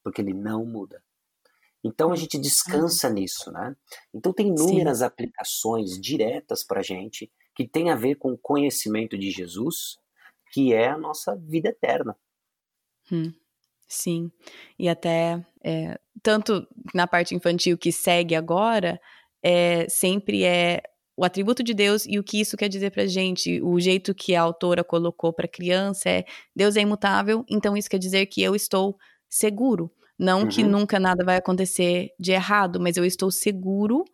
[0.04, 1.02] Porque ele não muda.
[1.82, 3.76] Então a gente descansa nisso, né?
[4.12, 5.04] Então tem inúmeras Sim.
[5.04, 9.98] aplicações diretas para a gente que tem a ver com o conhecimento de Jesus,
[10.52, 12.16] que é a nossa vida eterna.
[13.10, 13.32] Hum.
[13.88, 14.30] Sim,
[14.78, 19.00] e até é, tanto na parte infantil que segue agora,
[19.42, 20.82] é, sempre é
[21.16, 23.60] o atributo de Deus e o que isso quer dizer pra gente.
[23.62, 26.24] O jeito que a autora colocou para criança é:
[26.54, 28.96] Deus é imutável, então isso quer dizer que eu estou
[29.28, 29.90] seguro.
[30.18, 30.48] Não uhum.
[30.48, 34.04] que nunca nada vai acontecer de errado, mas eu estou seguro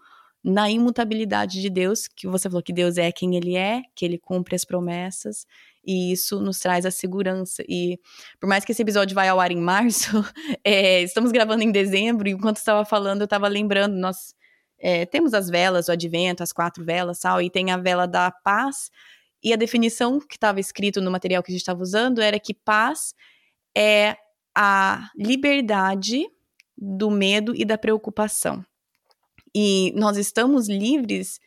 [0.45, 4.19] na imutabilidade de Deus, que você falou que Deus é quem ele é, que ele
[4.19, 5.47] cumpre as promessas
[5.85, 7.63] e isso nos traz a segurança.
[7.69, 7.99] E
[8.41, 10.11] por mais que esse episódio vai ao ar em março,
[10.65, 14.35] é, estamos gravando em dezembro, e enquanto estava falando, eu estava lembrando, nós
[14.79, 18.31] é, temos as velas, o advento, as quatro velas, tal, e tem a vela da
[18.31, 18.91] paz,
[19.43, 22.55] e a definição que estava escrito no material que a gente estava usando era que
[22.55, 23.13] paz
[23.77, 24.17] é
[24.55, 26.29] a liberdade
[26.77, 28.65] do medo e da preocupação.
[29.55, 31.39] E nós estamos livres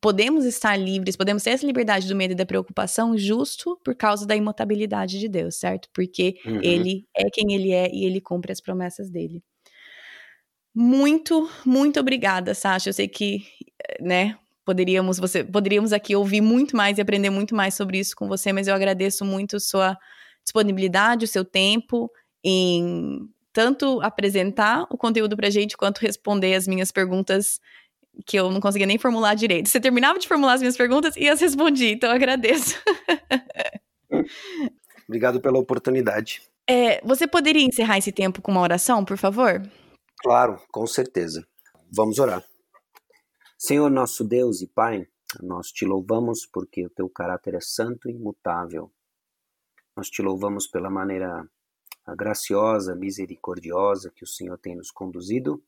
[0.00, 4.26] podemos estar livres, podemos ter essa liberdade do medo e da preocupação justo por causa
[4.26, 5.88] da imutabilidade de Deus, certo?
[5.92, 6.60] Porque uhum.
[6.62, 9.42] ele é quem ele é e ele cumpre as promessas dele.
[10.74, 12.88] Muito, muito obrigada, Sasha.
[12.88, 13.44] Eu sei que,
[14.00, 18.28] né, poderíamos você poderíamos aqui ouvir muito mais e aprender muito mais sobre isso com
[18.28, 19.98] você, mas eu agradeço muito sua
[20.42, 22.10] disponibilidade, o seu tempo
[22.42, 27.60] em tanto apresentar o conteúdo pra gente quanto responder as minhas perguntas
[28.26, 29.68] que eu não conseguia nem formular direito.
[29.68, 32.76] Você terminava de formular as minhas perguntas e as respondi, então eu agradeço.
[35.08, 36.42] Obrigado pela oportunidade.
[36.68, 39.60] É, você poderia encerrar esse tempo com uma oração, por favor?
[40.20, 41.46] Claro, com certeza.
[41.92, 42.44] Vamos orar.
[43.58, 45.06] Senhor nosso Deus e Pai,
[45.42, 48.90] nós te louvamos porque o teu caráter é santo e imutável.
[49.96, 51.44] Nós te louvamos pela maneira
[52.14, 55.62] graciosa, misericordiosa que o Senhor tem nos conduzido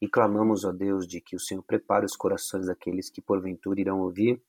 [0.00, 4.00] e clamamos, ó Deus, de que o Senhor prepare os corações daqueles que porventura irão
[4.00, 4.42] ouvir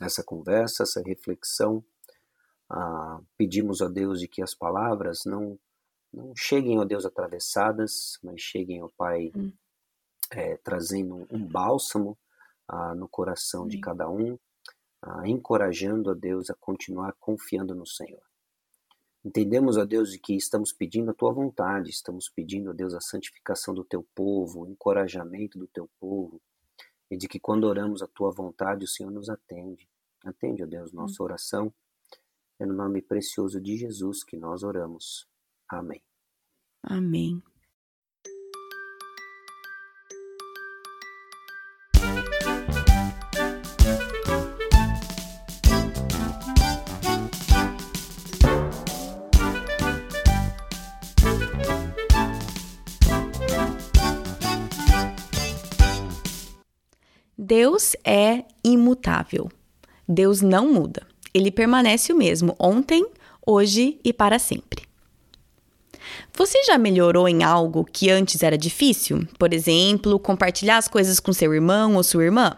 [0.00, 1.84] essa conversa, essa reflexão.
[2.70, 5.58] Ah, pedimos, ó Deus, de que as palavras não,
[6.12, 9.52] não cheguem, ó Deus, atravessadas, mas cheguem, ó Pai, hum.
[10.30, 12.16] é, trazendo um bálsamo
[12.68, 13.68] ah, no coração hum.
[13.68, 14.38] de cada um,
[15.02, 18.27] ah, encorajando, ó Deus, a continuar confiando no Senhor.
[19.28, 23.00] Entendemos, ó Deus, de que estamos pedindo a tua vontade, estamos pedindo, ó Deus, a
[23.02, 26.40] santificação do teu povo, o encorajamento do teu povo,
[27.10, 29.86] e de que quando oramos a tua vontade, o Senhor nos atende.
[30.24, 31.70] Atende, ó Deus, nossa oração.
[32.58, 35.28] É no nome precioso de Jesus que nós oramos.
[35.68, 36.02] Amém.
[36.82, 37.42] Amém.
[57.48, 59.50] Deus é imutável.
[60.06, 61.06] Deus não muda.
[61.32, 63.06] Ele permanece o mesmo ontem,
[63.46, 64.82] hoje e para sempre.
[66.34, 69.26] Você já melhorou em algo que antes era difícil?
[69.38, 72.54] Por exemplo, compartilhar as coisas com seu irmão ou sua irmã?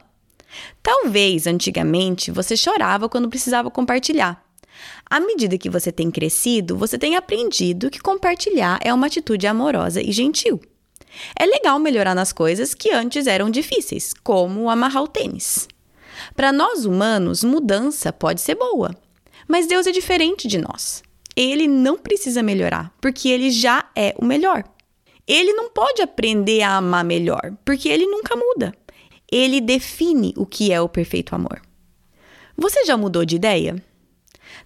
[0.82, 4.44] Talvez antigamente você chorava quando precisava compartilhar.
[5.08, 10.02] À medida que você tem crescido, você tem aprendido que compartilhar é uma atitude amorosa
[10.02, 10.60] e gentil.
[11.38, 15.68] É legal melhorar nas coisas que antes eram difíceis, como amarrar o tênis.
[16.34, 18.94] Para nós humanos, mudança pode ser boa,
[19.48, 21.02] mas Deus é diferente de nós.
[21.36, 24.64] Ele não precisa melhorar, porque ele já é o melhor.
[25.26, 28.74] Ele não pode aprender a amar melhor, porque ele nunca muda.
[29.30, 31.62] Ele define o que é o perfeito amor.
[32.56, 33.82] Você já mudou de ideia?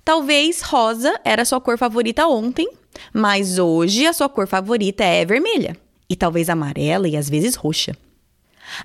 [0.05, 2.69] Talvez rosa era sua cor favorita ontem,
[3.13, 5.77] mas hoje a sua cor favorita é vermelha
[6.09, 7.97] e talvez amarela e às vezes roxa.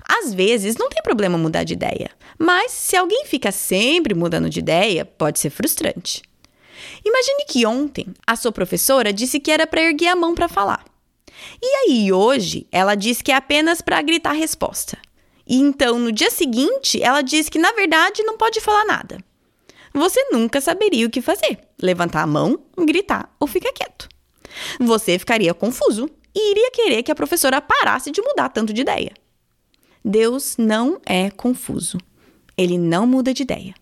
[0.08, 4.58] Às vezes não tem problema mudar de ideia, mas se alguém fica sempre mudando de
[4.58, 6.22] ideia, pode ser frustrante.
[7.04, 10.84] Imagine que ontem a sua professora disse que era para erguer a mão para falar.
[11.62, 14.98] E aí hoje ela diz que é apenas para gritar resposta.
[15.46, 19.18] E então no dia seguinte ela diz que na verdade não pode falar nada.
[19.92, 24.08] Você nunca saberia o que fazer: levantar a mão, gritar ou ficar quieto.
[24.78, 29.12] Você ficaria confuso e iria querer que a professora parasse de mudar tanto de ideia.
[30.04, 31.98] Deus não é confuso.
[32.56, 33.74] Ele não muda de ideia.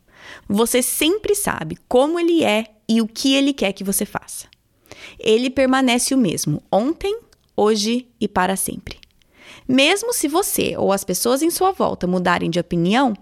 [0.49, 4.47] Você sempre sabe como ele é e o que ele quer que você faça.
[5.19, 7.19] Ele permanece o mesmo ontem,
[7.57, 8.99] hoje e para sempre.
[9.67, 13.13] Mesmo se você ou as pessoas em sua volta mudarem de opinião,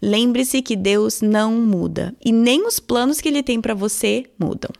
[0.00, 4.70] lembre-se que Deus não muda e nem os planos que ele tem para você mudam.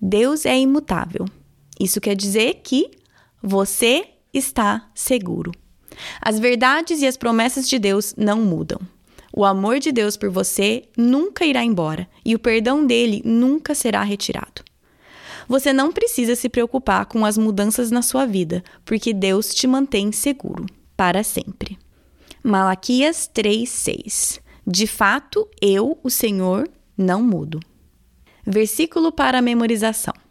[0.00, 1.26] Deus é imutável.
[1.78, 2.90] Isso quer dizer que
[3.46, 5.52] você está seguro.
[6.20, 8.80] As verdades e as promessas de Deus não mudam.
[9.32, 14.02] O amor de Deus por você nunca irá embora e o perdão dele nunca será
[14.02, 14.64] retirado.
[15.46, 20.10] Você não precisa se preocupar com as mudanças na sua vida, porque Deus te mantém
[20.10, 20.66] seguro
[20.96, 21.78] para sempre.
[22.42, 24.40] Malaquias 3:6.
[24.66, 26.68] De fato, eu, o Senhor,
[26.98, 27.60] não mudo.
[28.44, 30.25] Versículo para memorização.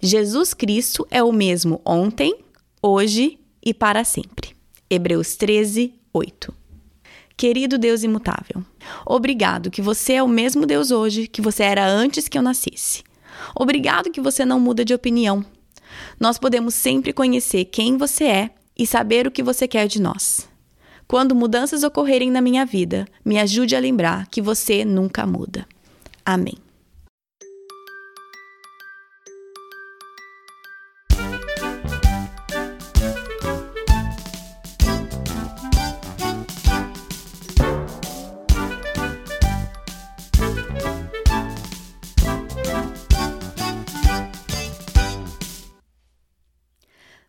[0.00, 2.34] Jesus Cristo é o mesmo ontem,
[2.82, 4.56] hoje e para sempre.
[4.88, 6.54] Hebreus 13, 8.
[7.36, 8.62] Querido Deus imutável,
[9.06, 13.02] obrigado que você é o mesmo Deus hoje que você era antes que eu nascesse.
[13.54, 15.44] Obrigado que você não muda de opinião.
[16.18, 20.48] Nós podemos sempre conhecer quem você é e saber o que você quer de nós.
[21.08, 25.66] Quando mudanças ocorrerem na minha vida, me ajude a lembrar que você nunca muda.
[26.24, 26.54] Amém.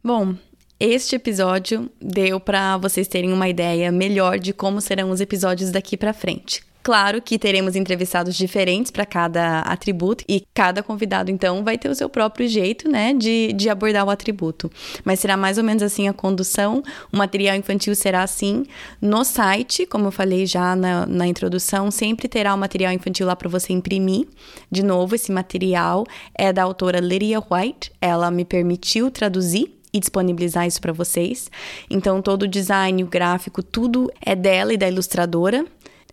[0.04, 0.34] Bom,
[0.80, 5.96] este episódio deu para vocês terem uma ideia melhor de como serão os episódios daqui
[5.96, 6.64] para frente.
[6.82, 11.94] Claro que teremos entrevistados diferentes para cada atributo e cada convidado, então, vai ter o
[11.94, 14.72] seu próprio jeito, né, de, de abordar o atributo.
[15.06, 16.82] Mas será mais ou menos assim a condução.
[17.14, 18.66] O material infantil será assim.
[19.00, 23.36] No site, como eu falei já na, na introdução, sempre terá o material infantil lá
[23.36, 24.28] para você imprimir.
[24.72, 27.92] De novo, esse material é da autora Lydia White.
[28.02, 31.50] Ela me permitiu traduzir e disponibilizar isso para vocês.
[31.90, 35.66] Então, todo o design, o gráfico, tudo é dela e da ilustradora.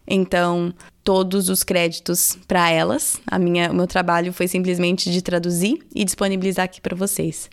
[0.06, 0.72] Então,
[1.04, 3.20] todos os créditos para elas.
[3.26, 7.48] A minha, o meu trabalho foi simplesmente de traduzir e disponibilizar aqui para vocês.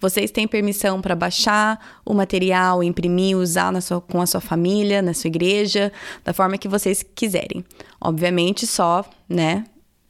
[0.00, 5.14] Vocês têm permissão para baixar o material, imprimir, usar sua, com a sua família, na
[5.14, 5.90] sua igreja,
[6.22, 7.64] da forma que vocês quiserem.
[7.98, 9.64] Obviamente, só, né,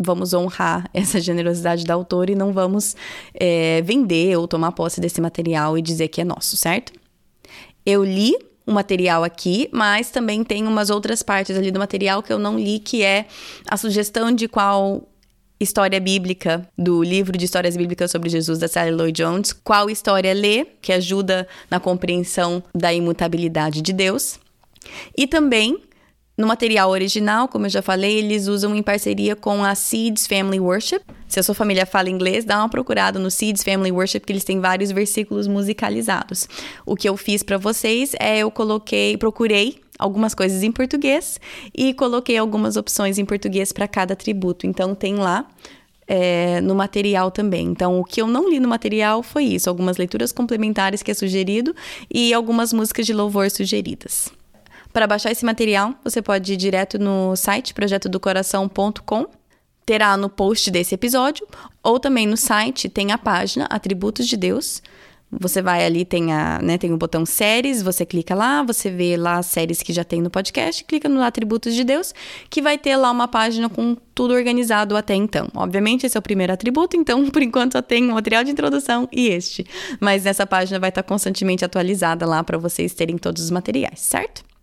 [0.05, 2.95] vamos honrar essa generosidade da autora e não vamos
[3.35, 6.93] é, vender ou tomar posse desse material e dizer que é nosso, certo?
[7.85, 8.35] Eu li
[8.67, 12.59] o material aqui, mas também tem umas outras partes ali do material que eu não
[12.59, 13.27] li, que é
[13.69, 15.07] a sugestão de qual
[15.61, 20.33] história bíblica do livro de histórias bíblicas sobre Jesus da Sally Lloyd Jones, qual história
[20.33, 24.39] ler, que ajuda na compreensão da imutabilidade de Deus.
[25.17, 25.79] E também
[26.37, 30.59] no material original, como eu já falei, eles usam em parceria com a Seeds Family
[30.59, 31.01] Worship.
[31.29, 34.43] Se a sua família fala inglês, dá uma procurada no Seeds Family Worship, que eles
[34.43, 36.49] têm vários versículos musicalizados.
[36.85, 41.39] O que eu fiz para vocês é eu coloquei, procurei algumas coisas em português
[41.73, 44.67] e coloquei algumas opções em português para cada atributo.
[44.67, 45.47] Então tem lá
[46.07, 47.67] é, no material também.
[47.67, 51.15] Então, o que eu não li no material foi isso: algumas leituras complementares que é
[51.15, 51.75] sugerido
[52.13, 54.33] e algumas músicas de louvor sugeridas.
[54.95, 59.27] Para baixar esse material, você pode ir direto no site projetodocoração.com.
[59.85, 61.45] Terá no post desse episódio,
[61.83, 64.81] ou também no site tem a página Atributos de Deus.
[65.33, 69.17] Você vai ali, tem, a, né, tem o botão séries, você clica lá, você vê
[69.17, 72.15] lá as séries que já tem no podcast, clica no Atributos de Deus,
[72.49, 75.49] que vai ter lá uma página com tudo organizado até então.
[75.57, 79.09] Obviamente, esse é o primeiro atributo, então, por enquanto, só tem o material de introdução
[79.11, 79.67] e este.
[79.99, 84.54] Mas nessa página vai estar constantemente atualizada lá para vocês terem todos os materiais, certo?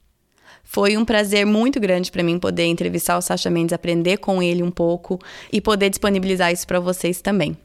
[0.73, 4.63] Foi um prazer muito grande para mim poder entrevistar o Sacha Mendes, aprender com ele
[4.63, 5.19] um pouco
[5.51, 7.57] e poder disponibilizar isso para vocês também.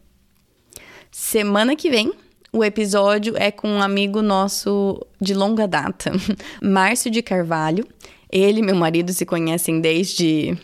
[1.12, 2.12] Semana que vem,
[2.52, 6.10] o episódio é com um amigo nosso de longa data,
[6.60, 7.86] Márcio de Carvalho.
[8.28, 10.58] Ele e meu marido se conhecem desde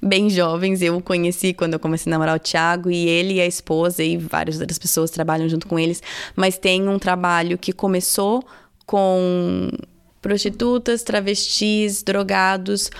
[0.00, 0.80] bem jovens.
[0.82, 4.04] Eu o conheci quando eu comecei a namorar o Thiago e ele e a esposa
[4.04, 6.00] e várias outras pessoas trabalham junto com eles,
[6.36, 8.44] mas tem um trabalho que começou
[8.86, 9.68] com
[10.28, 12.90] prostitutas, travestis, drogados.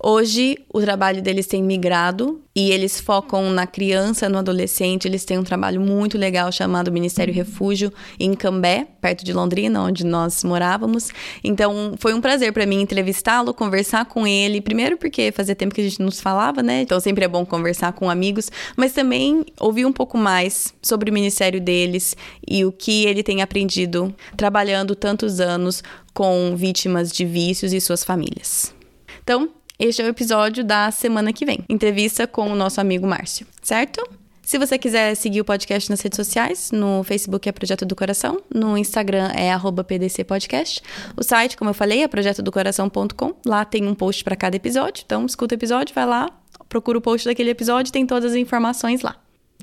[0.00, 5.06] Hoje, o trabalho deles tem migrado e eles focam na criança, no adolescente.
[5.06, 10.06] Eles têm um trabalho muito legal chamado Ministério Refúgio em Cambé, perto de Londrina, onde
[10.06, 11.10] nós morávamos.
[11.42, 14.60] Então, foi um prazer para mim entrevistá-lo, conversar com ele.
[14.60, 16.82] Primeiro, porque fazia tempo que a gente não se falava, né?
[16.82, 21.12] Então, sempre é bom conversar com amigos, mas também ouvir um pouco mais sobre o
[21.12, 22.16] ministério deles
[22.48, 25.82] e o que ele tem aprendido trabalhando tantos anos
[26.18, 28.74] com vítimas de vícios e suas famílias.
[29.22, 31.60] Então, este é o episódio da semana que vem.
[31.68, 34.04] Entrevista com o nosso amigo Márcio, certo?
[34.42, 38.42] Se você quiser seguir o podcast nas redes sociais, no Facebook é Projeto do Coração,
[38.52, 40.82] no Instagram é @pdcpodcast.
[41.16, 43.34] O site, como eu falei, é projetodocoração.com.
[43.46, 45.04] Lá tem um post para cada episódio.
[45.06, 46.28] Então, escuta o episódio, vai lá,
[46.68, 49.14] procura o post daquele episódio, tem todas as informações lá.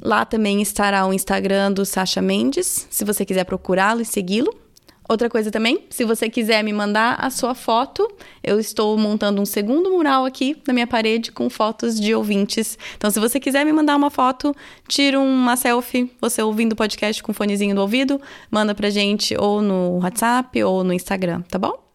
[0.01, 4.64] Lá também estará o Instagram do Sasha Mendes, se você quiser procurá-lo e segui-lo.
[5.07, 8.11] Outra coisa também, se você quiser me mandar a sua foto,
[8.43, 12.77] eu estou montando um segundo mural aqui na minha parede com fotos de ouvintes.
[12.97, 14.55] Então, se você quiser me mandar uma foto,
[14.87, 19.37] tira uma selfie, você ouvindo o podcast com o fonezinho do ouvido, manda pra gente
[19.37, 21.85] ou no WhatsApp ou no Instagram, tá bom?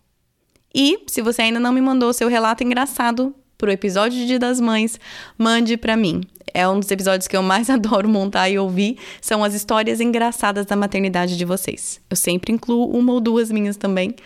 [0.72, 4.58] E se você ainda não me mandou seu relato engraçado pro episódio de Dia das
[4.58, 4.98] Mães,
[5.36, 9.44] mande para mim é um dos episódios que eu mais adoro montar e ouvir, são
[9.44, 12.00] as histórias engraçadas da maternidade de vocês.
[12.10, 14.16] Eu sempre incluo uma ou duas minhas também.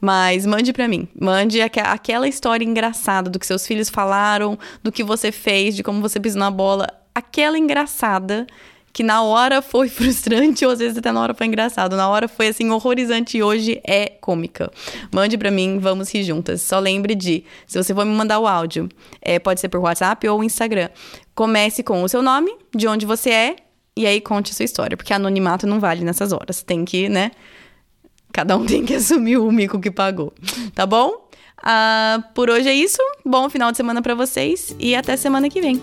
[0.00, 1.08] Mas mande para mim.
[1.18, 5.82] Mande aqu aquela história engraçada do que seus filhos falaram, do que você fez, de
[5.82, 6.86] como você pisou na bola.
[7.14, 8.46] Aquela engraçada
[8.94, 11.96] que na hora foi frustrante ou às vezes até na hora foi engraçado.
[11.96, 14.70] Na hora foi assim horrorizante e hoje é cômica.
[15.12, 16.62] Mande para mim, vamos rir juntas.
[16.62, 18.88] Só lembre de, se você for me mandar o áudio,
[19.20, 20.88] é, pode ser por WhatsApp ou Instagram.
[21.34, 23.56] Comece com o seu nome, de onde você é
[23.96, 26.62] e aí conte a sua história, porque anonimato não vale nessas horas.
[26.62, 27.32] Tem que, né?
[28.32, 30.32] Cada um tem que assumir o mico que pagou,
[30.72, 31.28] tá bom?
[31.58, 32.98] Uh, por hoje é isso.
[33.24, 35.82] Bom final de semana para vocês e até semana que vem.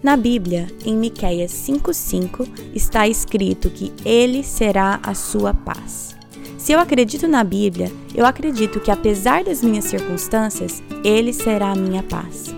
[0.00, 6.14] Na Bíblia, em Miqueias 5:5, está escrito que ele será a sua paz.
[6.56, 11.74] Se eu acredito na Bíblia, eu acredito que apesar das minhas circunstâncias, ele será a
[11.74, 12.54] minha paz.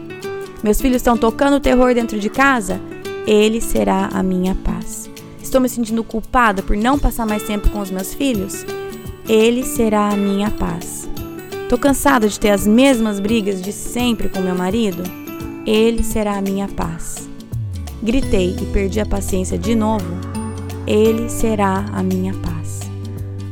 [0.62, 2.78] Meus filhos estão tocando terror dentro de casa?
[3.26, 5.08] Ele será a minha paz.
[5.42, 8.66] Estou me sentindo culpada por não passar mais tempo com os meus filhos?
[9.26, 11.08] Ele será a minha paz.
[11.70, 15.02] Tô cansada de ter as mesmas brigas de sempre com meu marido?
[15.64, 17.29] Ele será a minha paz
[18.02, 20.06] gritei e perdi a paciência de novo,
[20.86, 22.80] Ele será a minha paz.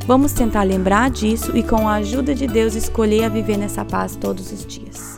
[0.05, 4.15] Vamos tentar lembrar disso e, com a ajuda de Deus, escolher a viver nessa paz
[4.15, 5.08] todos os dias.